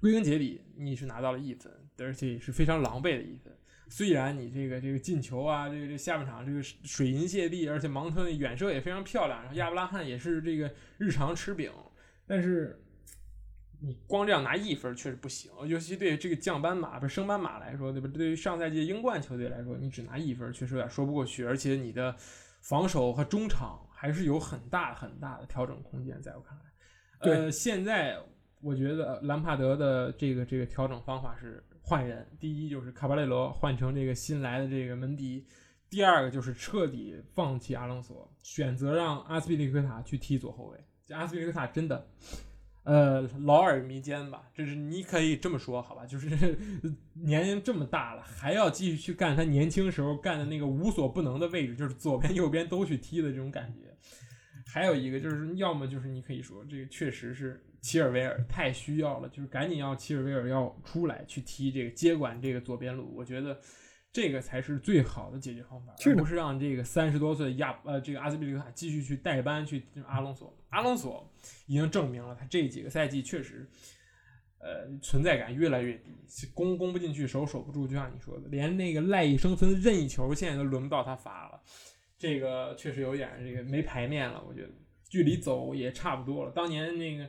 [0.00, 3.52] 归根结底你是拿到了一分，而且是非常狼狈的一分。
[3.88, 11.72] 虽然你这个这个进球啊，这个这下半场这个水银泻地，而且芒特的远射也非常漂亮，然后亚布拉罕也是这个日常吃饼，
[12.24, 12.80] 但是
[13.80, 18.08] 你光这样拿一分确实不行，尤其对这个降班马不是升班马来说，对吧？
[18.12, 22.14] 对于上赛季英冠球队来说，你只拿一分确实有点说不过去，而且你的
[22.60, 26.64] 防守和中场还是有很大很大的调整空间，在我看来，
[27.20, 28.18] 呃，现在
[28.60, 31.64] 我觉得兰帕德的这个这个调整方法是。
[31.82, 35.44] 换人，第一就是卡巴雷罗换成这个新来的这个门迪，
[35.88, 40.78] 第二个就是彻底放弃阿隆索，选择让阿斯皮利克塔去踢左后卫。
[41.04, 42.06] 这阿斯皮利克塔真的，
[42.84, 46.06] 呃，劳尔弥坚吧，就是你可以这么说，好吧？
[46.06, 46.28] 就是
[47.14, 53.94] 年龄这么大了，还要继续去干他年轻时候干的那个无所不能的位置，就是左边 右边都去踢的这种感觉。
[54.66, 57.64] 还有一个就是，要么就是你可以说，这个确实是。
[57.82, 63.58] 齐尔维尔太需要了，就是赶紧要齐尔维尔要出来去踢这个接管这个左边路，我觉得
[64.12, 70.54] 这个才是最好的解决方法，而不是让这个三十多岁亚呃这个阿兹皮利克塔继续去代班去阿隆索。
[70.70, 71.32] 阿隆索
[71.66, 73.68] 已经证明了他这几个赛季确实
[74.58, 76.10] 呃存在感越来越低，
[76.54, 81.60] 攻攻不进去，守守不住，就像你说的，连那个赖以生存的任意球现在都轮不到他罚了，
[82.18, 84.68] 这个确实有点这个没排面了，我觉得
[85.08, 86.50] 距离走也差不多了。
[86.50, 87.28] 当年那个。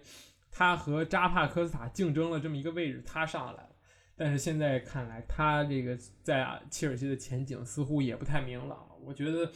[0.54, 3.70] 他和扎帕科斯塔竞争了这么一个位置，他上来了，
[4.18, 8.90] 但是现在看来，他这个在切尔西的前景似乎也不太明朗了。
[9.02, 9.50] 我觉得，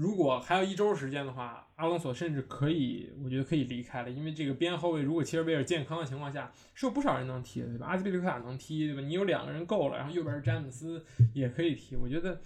[0.00, 7.86] 如果还有一周时间的话，阿隆索甚至可以，我觉得可以离开了，因为这个边后卫如果切尔维尔健康的情况下，是有不少人能踢的，对吧？
[7.86, 9.02] 阿兹皮利克塔能踢，对吧？
[9.02, 12.40] 你有两个人够了，然后右边是詹姆斯也可以踢，我觉得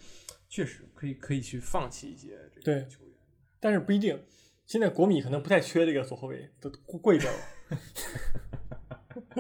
[0.49, 3.15] 确实可以，可以去放弃一些这个球员，
[3.61, 4.21] 但是不一定。
[4.67, 7.39] 现在国米可能不太缺这个左后卫，都贵着了。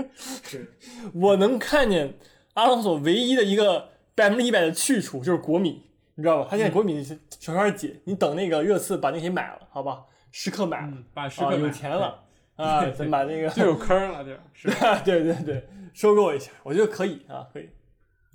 [0.14, 0.72] 是，
[1.14, 2.14] 我能看见
[2.52, 5.82] 阿隆索唯一的一个百分之一百的去处就是国米，
[6.16, 6.48] 你知道吧？
[6.50, 7.14] 他现在国米小
[7.54, 10.04] 圈紧，你等那个热刺把那些买了，好吧？
[10.30, 12.24] 时刻买，把时刻有钱了
[12.56, 14.42] 啊， 咱把那个就有坑了， 对吧？
[14.52, 14.68] 是，
[15.04, 17.68] 对对对，收购一下，我觉得可以啊，可以。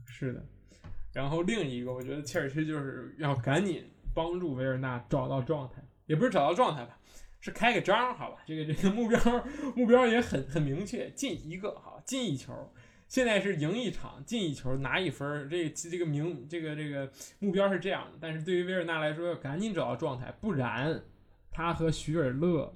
[0.06, 0.44] 是的，
[1.14, 6.98] 然后另一个，我觉得切尔西就是要赶紧帮助维尔纳找到状态，也不是找到状态吧。
[7.42, 9.18] 是开个张，好吧，这个这个目标
[9.74, 12.54] 目标也很很明确，进一个好，进一球。
[13.10, 18.18] 现在是赢一场，进一球拿一分，这这个名这个这个目标是这样的。
[18.22, 21.04] 但是对于维尔纳来说，要赶紧找到状态，不然
[21.52, 22.74] 他和徐尔勒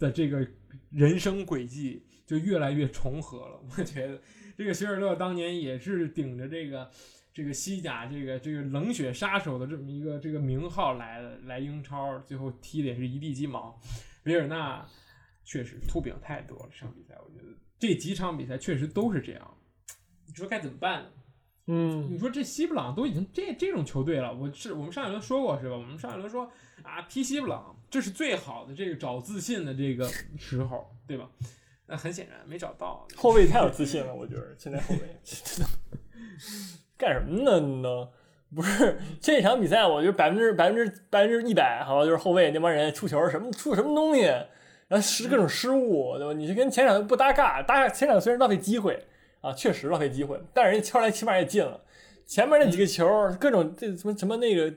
[0.00, 0.44] 的这个
[0.90, 3.60] 人生轨迹就越来越重合了。
[3.76, 4.20] 我觉得
[4.58, 6.90] 这个徐尔勒当年也是顶着这个。
[7.36, 13.76] 这个西甲，这个这个冷血杀手的这么一个这个名号来，来英超，最后踢的也是一地鸡毛。
[14.22, 14.86] 维尔纳
[15.44, 19.56] 确实秃饼太多了，这场比赛我觉得这几场比赛确实都是这样。
[20.34, 21.06] 你说该怎么办呢？
[21.68, 25.76] 嗯，你说这西布朗都已经这这种球队了，我是我们上一轮说过是吧？
[25.76, 26.50] 我们上一轮说
[26.82, 31.30] 啊，踢西布朗这是最好的这个找自信的这个时候，对吧？
[31.86, 33.06] 那很显然没找到。
[33.14, 35.20] 后卫太有自信了，我觉得现在后卫。
[36.98, 37.60] 干什么呢？
[37.60, 38.08] 呢？
[38.54, 46.32] 不是这场比赛，我觉得百分之百分之百分之一百，好像，就是后卫那帮人出球什么出什么东西，然后失各种失误，对吧？
[46.32, 49.04] 你是跟前场不搭嘎，搭前场虽然浪费机会
[49.44, 51.80] 啊，确实浪费机会，但人家敲来起码也进了。
[52.26, 53.06] 前面那几个球，
[53.38, 54.72] 各种这什么什么那个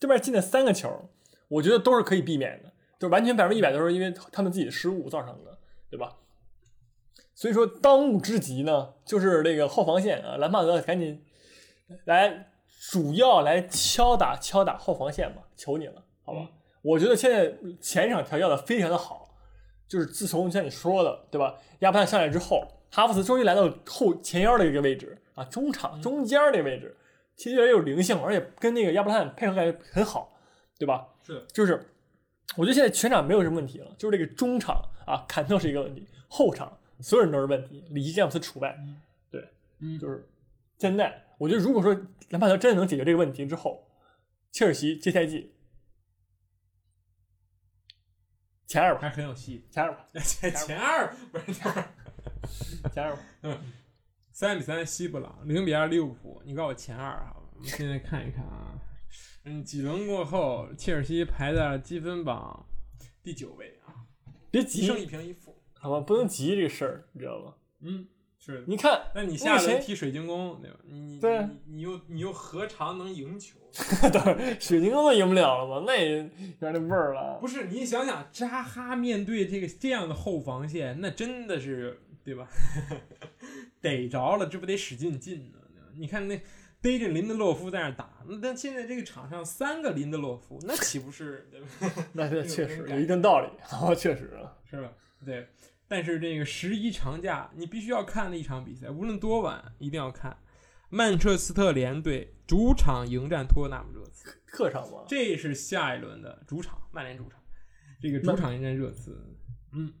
[0.00, 1.08] 对面进了三个球，
[1.48, 5.56] 我觉得都是可以避免的，就完全百分之一百都是因为他们自己的失误造成的，
[5.88, 6.16] 对吧？
[7.34, 11.24] 所以说当务之急呢，就是那个后防线啊，兰帕德赶紧。
[12.04, 12.50] 来，
[12.90, 16.48] 主要来敲打敲打后防线吧，求你了，好吧？
[16.82, 19.36] 我觉得现在前场调教的非常的好，
[19.88, 21.56] 就是自从像你说的，对吧？
[21.80, 26.96] 亚布兰上来之后，哈弗茨终于来到后前腰的一个位置啊，中场中间这个位置，
[27.36, 30.36] 其实越来越有灵性，而且跟那个亚伯拉罕配合感觉很好，
[30.78, 31.08] 对吧？
[31.22, 31.74] 是，就是
[32.56, 38.76] 我觉得现在全场没有什么问题了，就是这个中场啊，坎特是一个问题，后场所有人都是问题，里奇詹姆斯除外，
[39.30, 39.48] 对，
[39.80, 40.28] 嗯，就是
[40.78, 41.24] 现在。
[41.38, 41.94] 我觉得，如果说
[42.28, 43.88] 兰帕德真的能解决这个问题之后，
[44.52, 45.54] 切尔西这赛季
[48.66, 49.64] 前二吧，还很有戏。
[49.70, 51.82] 前二吧， 前前二不是前二
[52.82, 53.18] 吧？
[53.42, 53.58] 嗯，
[54.32, 56.40] 三比三西布朗，零比二利物浦。
[56.44, 57.36] 你告诉我前二啊？
[57.54, 58.74] 我们现在看一看啊。
[59.44, 62.66] 嗯，几轮过后，切尔西排在了积分榜
[63.22, 64.04] 第九位啊，
[64.50, 65.56] 别急胜，一平一负。
[65.72, 67.54] 好吧，不能急这个事儿，你知道吧？
[67.80, 68.06] 嗯，
[68.38, 68.64] 是。
[68.66, 70.76] 你看，那你下轮踢水晶宫，对吧？
[70.84, 73.58] 你你对你你又你又何尝能赢球？
[74.12, 75.84] 等会儿水晶宫都赢不了了吗？
[75.86, 76.26] 那也有
[76.58, 77.38] 点那味儿了。
[77.40, 82.48] 不是，你想想，扎哈面对这个这样的后防线，那真的是对吧？
[83.80, 85.58] 逮着了，这不得使劲进呢？
[85.94, 86.40] 你看那
[86.80, 92.04] 逮着林德洛夫在那打，那但现在这个场上三个林德洛夫，那岂不是对吧？
[92.14, 94.56] 那这确实有一定道理，啊， 确实啊。
[94.64, 94.92] 是吧？
[95.24, 95.48] 对。
[95.88, 100.38] 但是这个十一长假，你必须要看的一场比赛，无论多晚，一定要看。
[100.88, 107.40] 曼彻斯特联队主场迎战托纳姆热刺，客场吗，这是下一轮的主场，曼联主场。
[108.00, 109.20] 这个主场迎战热刺，
[109.72, 109.92] 嗯，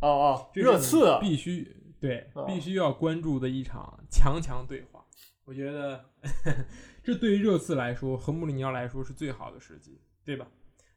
[0.00, 5.04] 哦哦，热刺啊，必须对哦必须要关注的一场强强对话。
[5.44, 6.04] 我觉得
[7.02, 10.46] 这对于热刺来说和穆里尼奥来说是最好的时机，对吧？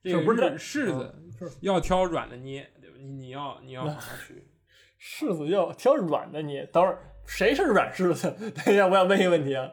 [0.03, 1.13] 这不是柿子
[1.61, 2.95] 要挑软的捏，对吧？
[2.99, 4.47] 你你要你要好好去。
[4.99, 8.35] 柿子要挑软的捏，等会儿谁是软柿子？
[8.65, 9.71] 等一下，我想问一个问题啊。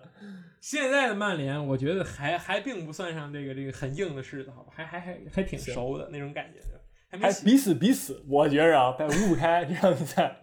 [0.60, 4.72] 现在的曼联，我觉得还还并不算上这个这个很硬的柿子，好吧？
[4.74, 6.60] 还还还还挺熟的那种感觉，
[7.10, 10.36] 还彼此彼此，我觉着啊，在五五开这场比赛，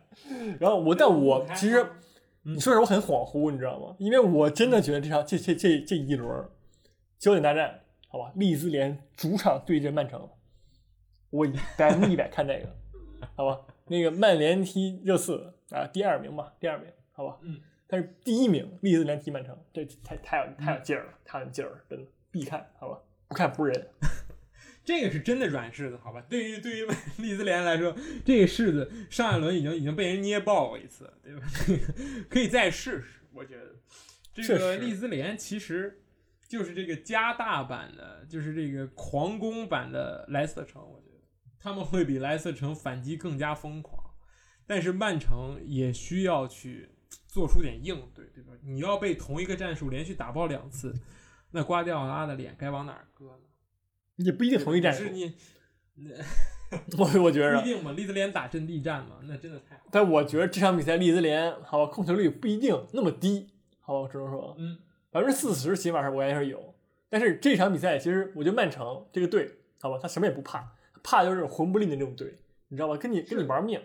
[0.60, 1.86] 然后我但我其实
[2.44, 3.96] 你说实话我很恍惚，你知道吗？
[4.00, 6.50] 因为我真的觉得这场这这这这一轮
[7.20, 10.30] 焦点大战，好吧，利兹联主场对阵曼城，
[11.30, 12.70] 我百分之一百看这个，
[13.36, 13.62] 好吧？
[13.88, 17.38] 那个曼联踢热刺啊，第二名吧，第二名，好吧？
[17.42, 17.60] 嗯。
[17.86, 23.00] 但是第一名利兹联踢曼城，这太太有太有劲儿了，太有劲儿了，真的必看，好吧？
[23.28, 23.88] 不看不是人。
[24.86, 26.22] 这个是真的软柿子，好吧？
[26.30, 26.88] 对于对于
[27.18, 27.96] 利兹联来说，
[28.26, 31.42] 这个柿子上一轮已经已经被人捏爆过一次，对吧？
[32.30, 33.76] 可以再试试，我觉得
[34.34, 36.02] 这个利兹联其实
[36.50, 41.22] 就是这个加大版的，就是这个狂攻版的莱斯特城，我觉得
[41.60, 44.04] 他们会比莱斯特城反击更加疯狂，
[44.68, 46.90] 但是曼城也需要去
[47.28, 48.52] 做出点应对，对吧？
[48.62, 50.94] 你要被同一个战术连续打爆两次，
[51.52, 53.44] 那瓜迪奥拉的脸该往哪儿搁呢？
[54.24, 55.34] 也不一定同一战术是，你。
[56.98, 59.84] 我我觉得 不一，定嘛，利兹联打阵地战嘛，那真的太好。
[59.92, 64.80] 但我觉得这场比赛利兹联好吧，控球率不一定那么低，好吧，我只能说嗯，
[65.12, 66.74] 百分之四十起码是我也是有。
[67.10, 70.74] 但是这场比赛其实我觉得曼城这个队，好吧，他什么也不怕，
[71.04, 72.34] 怕就是魂不吝的那种队，
[72.70, 72.98] 你知道吧？
[72.98, 73.80] 跟你跟你玩命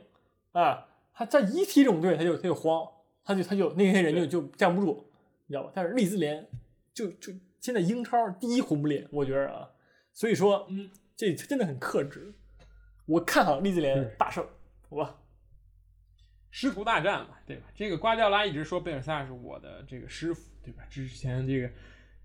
[0.52, 0.86] 啊！
[1.12, 2.89] 他在一踢这种队，他就他就慌，
[3.23, 5.10] 他就他就那些人就就站不住，
[5.47, 5.73] 你知道吧？
[5.74, 6.48] 但是利兹联
[6.94, 9.69] 就就现在英超第一魂不吝，我觉得啊，
[10.19, 12.35] 所以说嗯，这真的很克制。
[13.07, 14.45] 我看好利兹联大胜，
[14.89, 15.20] 好吧？
[16.51, 17.70] 师徒大战嘛，对吧？
[17.73, 20.85] 这个瓜迪奥拉一直说贝尔萨是我的这个师傅，对吧？
[20.90, 21.70] 之前这个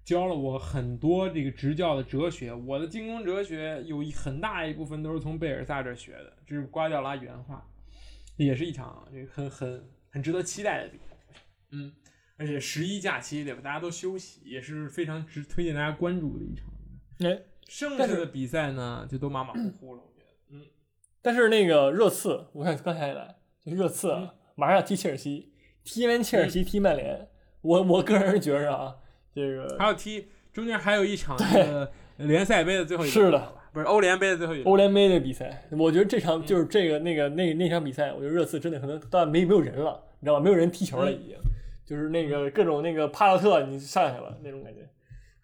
[0.03, 7.63] 教了我很多这个执教的哲学，我的进攻哲学有一很大一部分都是从贝尔萨这学的，这是瓜迪奥拉原话，
[8.37, 11.15] 也是一场这个很很很值得期待的比赛。
[11.69, 11.93] 嗯，
[12.37, 13.61] 而且十一假期对吧？
[13.61, 16.65] 大家都休息，也是非常值推荐大家关注的一场。
[17.19, 20.27] 哎，剩下的比赛呢，就都马马虎虎了，我觉得。
[20.51, 20.61] 嗯，
[21.21, 25.53] 但是那个热刺，我看刚才来，就是热刺啊，马上要踢切尔西，
[25.83, 27.27] 踢完切尔西踢曼联，
[27.61, 28.95] 我我个人觉着啊，
[29.33, 34.67] 这个还要踢中间还有一场那个联赛杯的最后一轮是的，不是欧联杯的最后一轮。
[34.67, 40.39] 欧联杯的比赛，我觉得这场就是这个那个那那场比赛，我觉得热刺真的可能到没没有人了，你知道吧？
[40.39, 41.35] 没有人踢球了，已经，
[41.85, 44.87] 就是那个各种那个帕洛特你上去了那种感觉，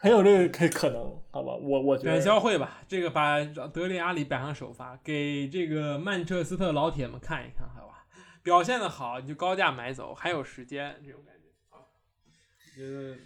[0.02, 1.54] 很有这个可可能，好吧？
[1.54, 8.06] 我我觉转得销会吧，这个把德里阿里摆上首发，给这个曼彻斯特老铁们看一看，好吧？
[8.42, 11.84] 表现的好你就高价买走，还有时间这种感觉啊。
[11.84, 13.18] 我觉得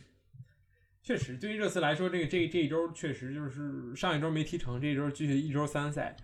[1.03, 6.15] 确实，对于热刺来说，这个这这一周确实就是上一周没踢成，这一周继续一周三赛，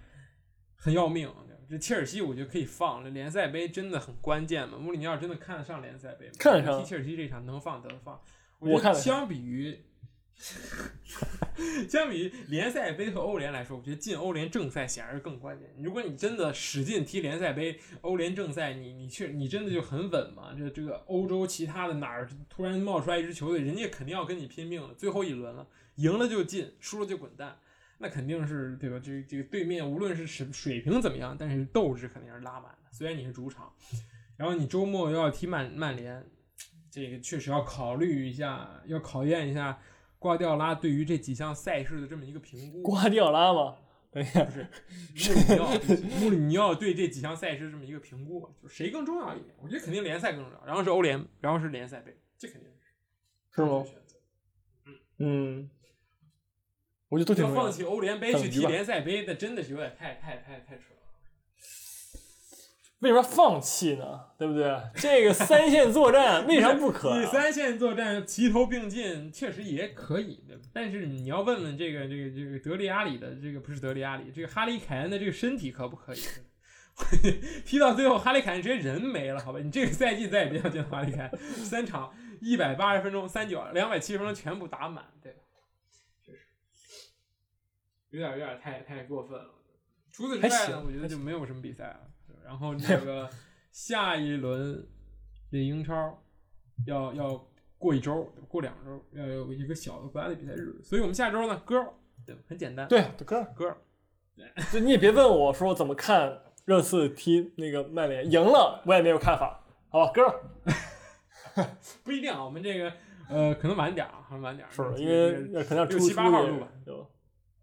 [0.76, 1.32] 很要命。
[1.70, 4.80] 这切尔西我觉得可以放，这联赛杯真的很关键嘛。
[4.80, 6.32] 穆里尼奥真的看得上联赛杯吗？
[6.40, 8.20] 看得上踢切尔西这场能放得放。
[8.58, 9.80] 我看得相比于
[11.90, 15.70] 相比于联赛杯和欧联来说，我觉得进欧联正赛显然是更关键。
[15.78, 20.56] 如果你真的使劲踢联赛杯、欧联正赛，你你确你真的就很稳嘛？
[20.58, 27.60] 这这个欧洲其他的哪儿突然冒出来一支球队，人家肯定要跟你拼命了，最后一轮了，赢了就进，输了就滚蛋，
[27.98, 28.98] 那肯定是对吧？
[29.04, 32.90] 这这个对面无论是水水平怎么样，但是斗志肯定是拉满的。
[32.92, 33.74] 虽然你是主场，
[34.38, 36.26] 然后你周末又要踢曼曼联，
[36.90, 39.78] 这个确实要考虑一下，要考验一下。
[40.20, 43.78] 瓜迪奥拉对于这几项赛事的这么一个评估，瓜迪奥拉吗，
[44.12, 44.68] 等一下，不是
[45.16, 45.72] 穆里尼奥
[46.20, 49.56] 穆里尼奥对这几项赛事这么一个评估，就是谁更重要一点？
[49.62, 53.86] 我觉得肯定联赛更重要，然后是欧联，然后是联赛杯，这肯定是是吗？
[54.86, 55.00] 嗯。
[55.22, 55.70] 嗯，
[57.08, 60.99] 我觉得都挺要放弃欧联杯去踢联赛杯，那真的是有点太太太太扯了。
[63.00, 64.26] 为什么要放弃呢？
[64.38, 64.78] 对不对？
[64.96, 67.26] 这个三线作战 为啥不可？
[67.28, 70.64] 三线作战齐头并进，确实也可以对吧。
[70.74, 76.20] 但是你要问问这个这个这个德里阿里的这个不是德里阿里，这个哈利凯恩的这个身体可不可以？
[77.66, 79.60] 踢到最后，哈利凯恩直接人没了，好吧？
[79.60, 85.40] 你这个赛季再也别想见到哈利凯恩，三场一百八十分钟，三九两百七十分钟全部打满，对吧？
[86.22, 86.40] 确实
[88.10, 89.56] 有点有点太太过分了。
[90.12, 92.02] 除此之外呢，我觉得就没有什么比赛了。
[92.44, 93.30] 然后这个
[93.72, 94.88] 下一轮
[95.52, 96.24] 这英超
[96.86, 97.48] 要要
[97.78, 101.94] 过一周，过两周，要有一个小的国家队比赛日，所以我们下周呢，歌儿
[102.26, 103.78] 对，很简单，对，歌，歌儿
[104.72, 111.64] 就你也别问我说怎么看热刺踢那个曼联赢了，我也没有看法，好吧，歌，
[112.04, 112.94] 不一定啊，我们这个
[113.30, 116.70] 呃可能晚点啊，可能晚点，是因为可能要出六七八号出录吧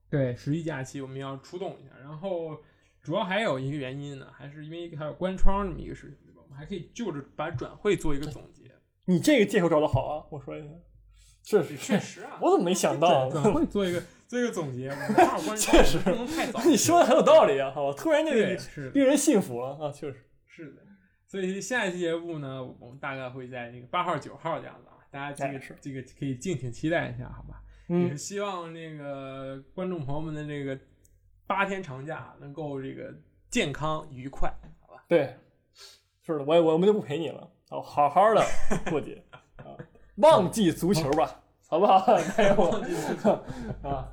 [0.08, 2.56] 对十一假期我们要出动一下，然后
[3.06, 6.42] 主要还有一个原因呢，还是因为还有关窗这么一个事情，对吧？
[6.42, 8.64] 我们还可以就着把转会做一个总结。
[9.04, 10.66] 你这个借口找的好啊，我说一下，
[11.44, 14.90] 确实确实啊， 我怎么没想到会做一个做一个总结，
[15.56, 16.60] 确实不能太早。
[16.66, 18.90] 你说的很有道理啊，好吧，突然那对，个。
[18.92, 20.82] 令人信服了啊，确实，是的，
[21.28, 27.62] 所以下一期节目呢，我们大概会在那个八号、九号这样子啊，大家这个这个可以敬请期待一下，好吧？
[27.86, 30.76] 也是嗯，希望那个观众朋友们的这个
[31.46, 33.14] 八天长假能够这个
[33.48, 35.04] 健康愉快，好吧？
[35.08, 35.36] 对，
[36.22, 38.44] 是的，我也我们就不陪你了，好好好的
[38.90, 39.22] 过节
[39.58, 39.76] 啊，
[40.16, 42.04] 忘记足球吧，好不好？
[42.36, 42.82] 加油
[43.82, 44.12] 啊！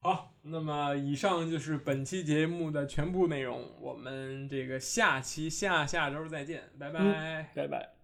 [0.00, 7.50] 好，那么以上就是本期节目的全部内容，我们这个下期下下周再见，拜拜。
[7.54, 8.01] 拜拜。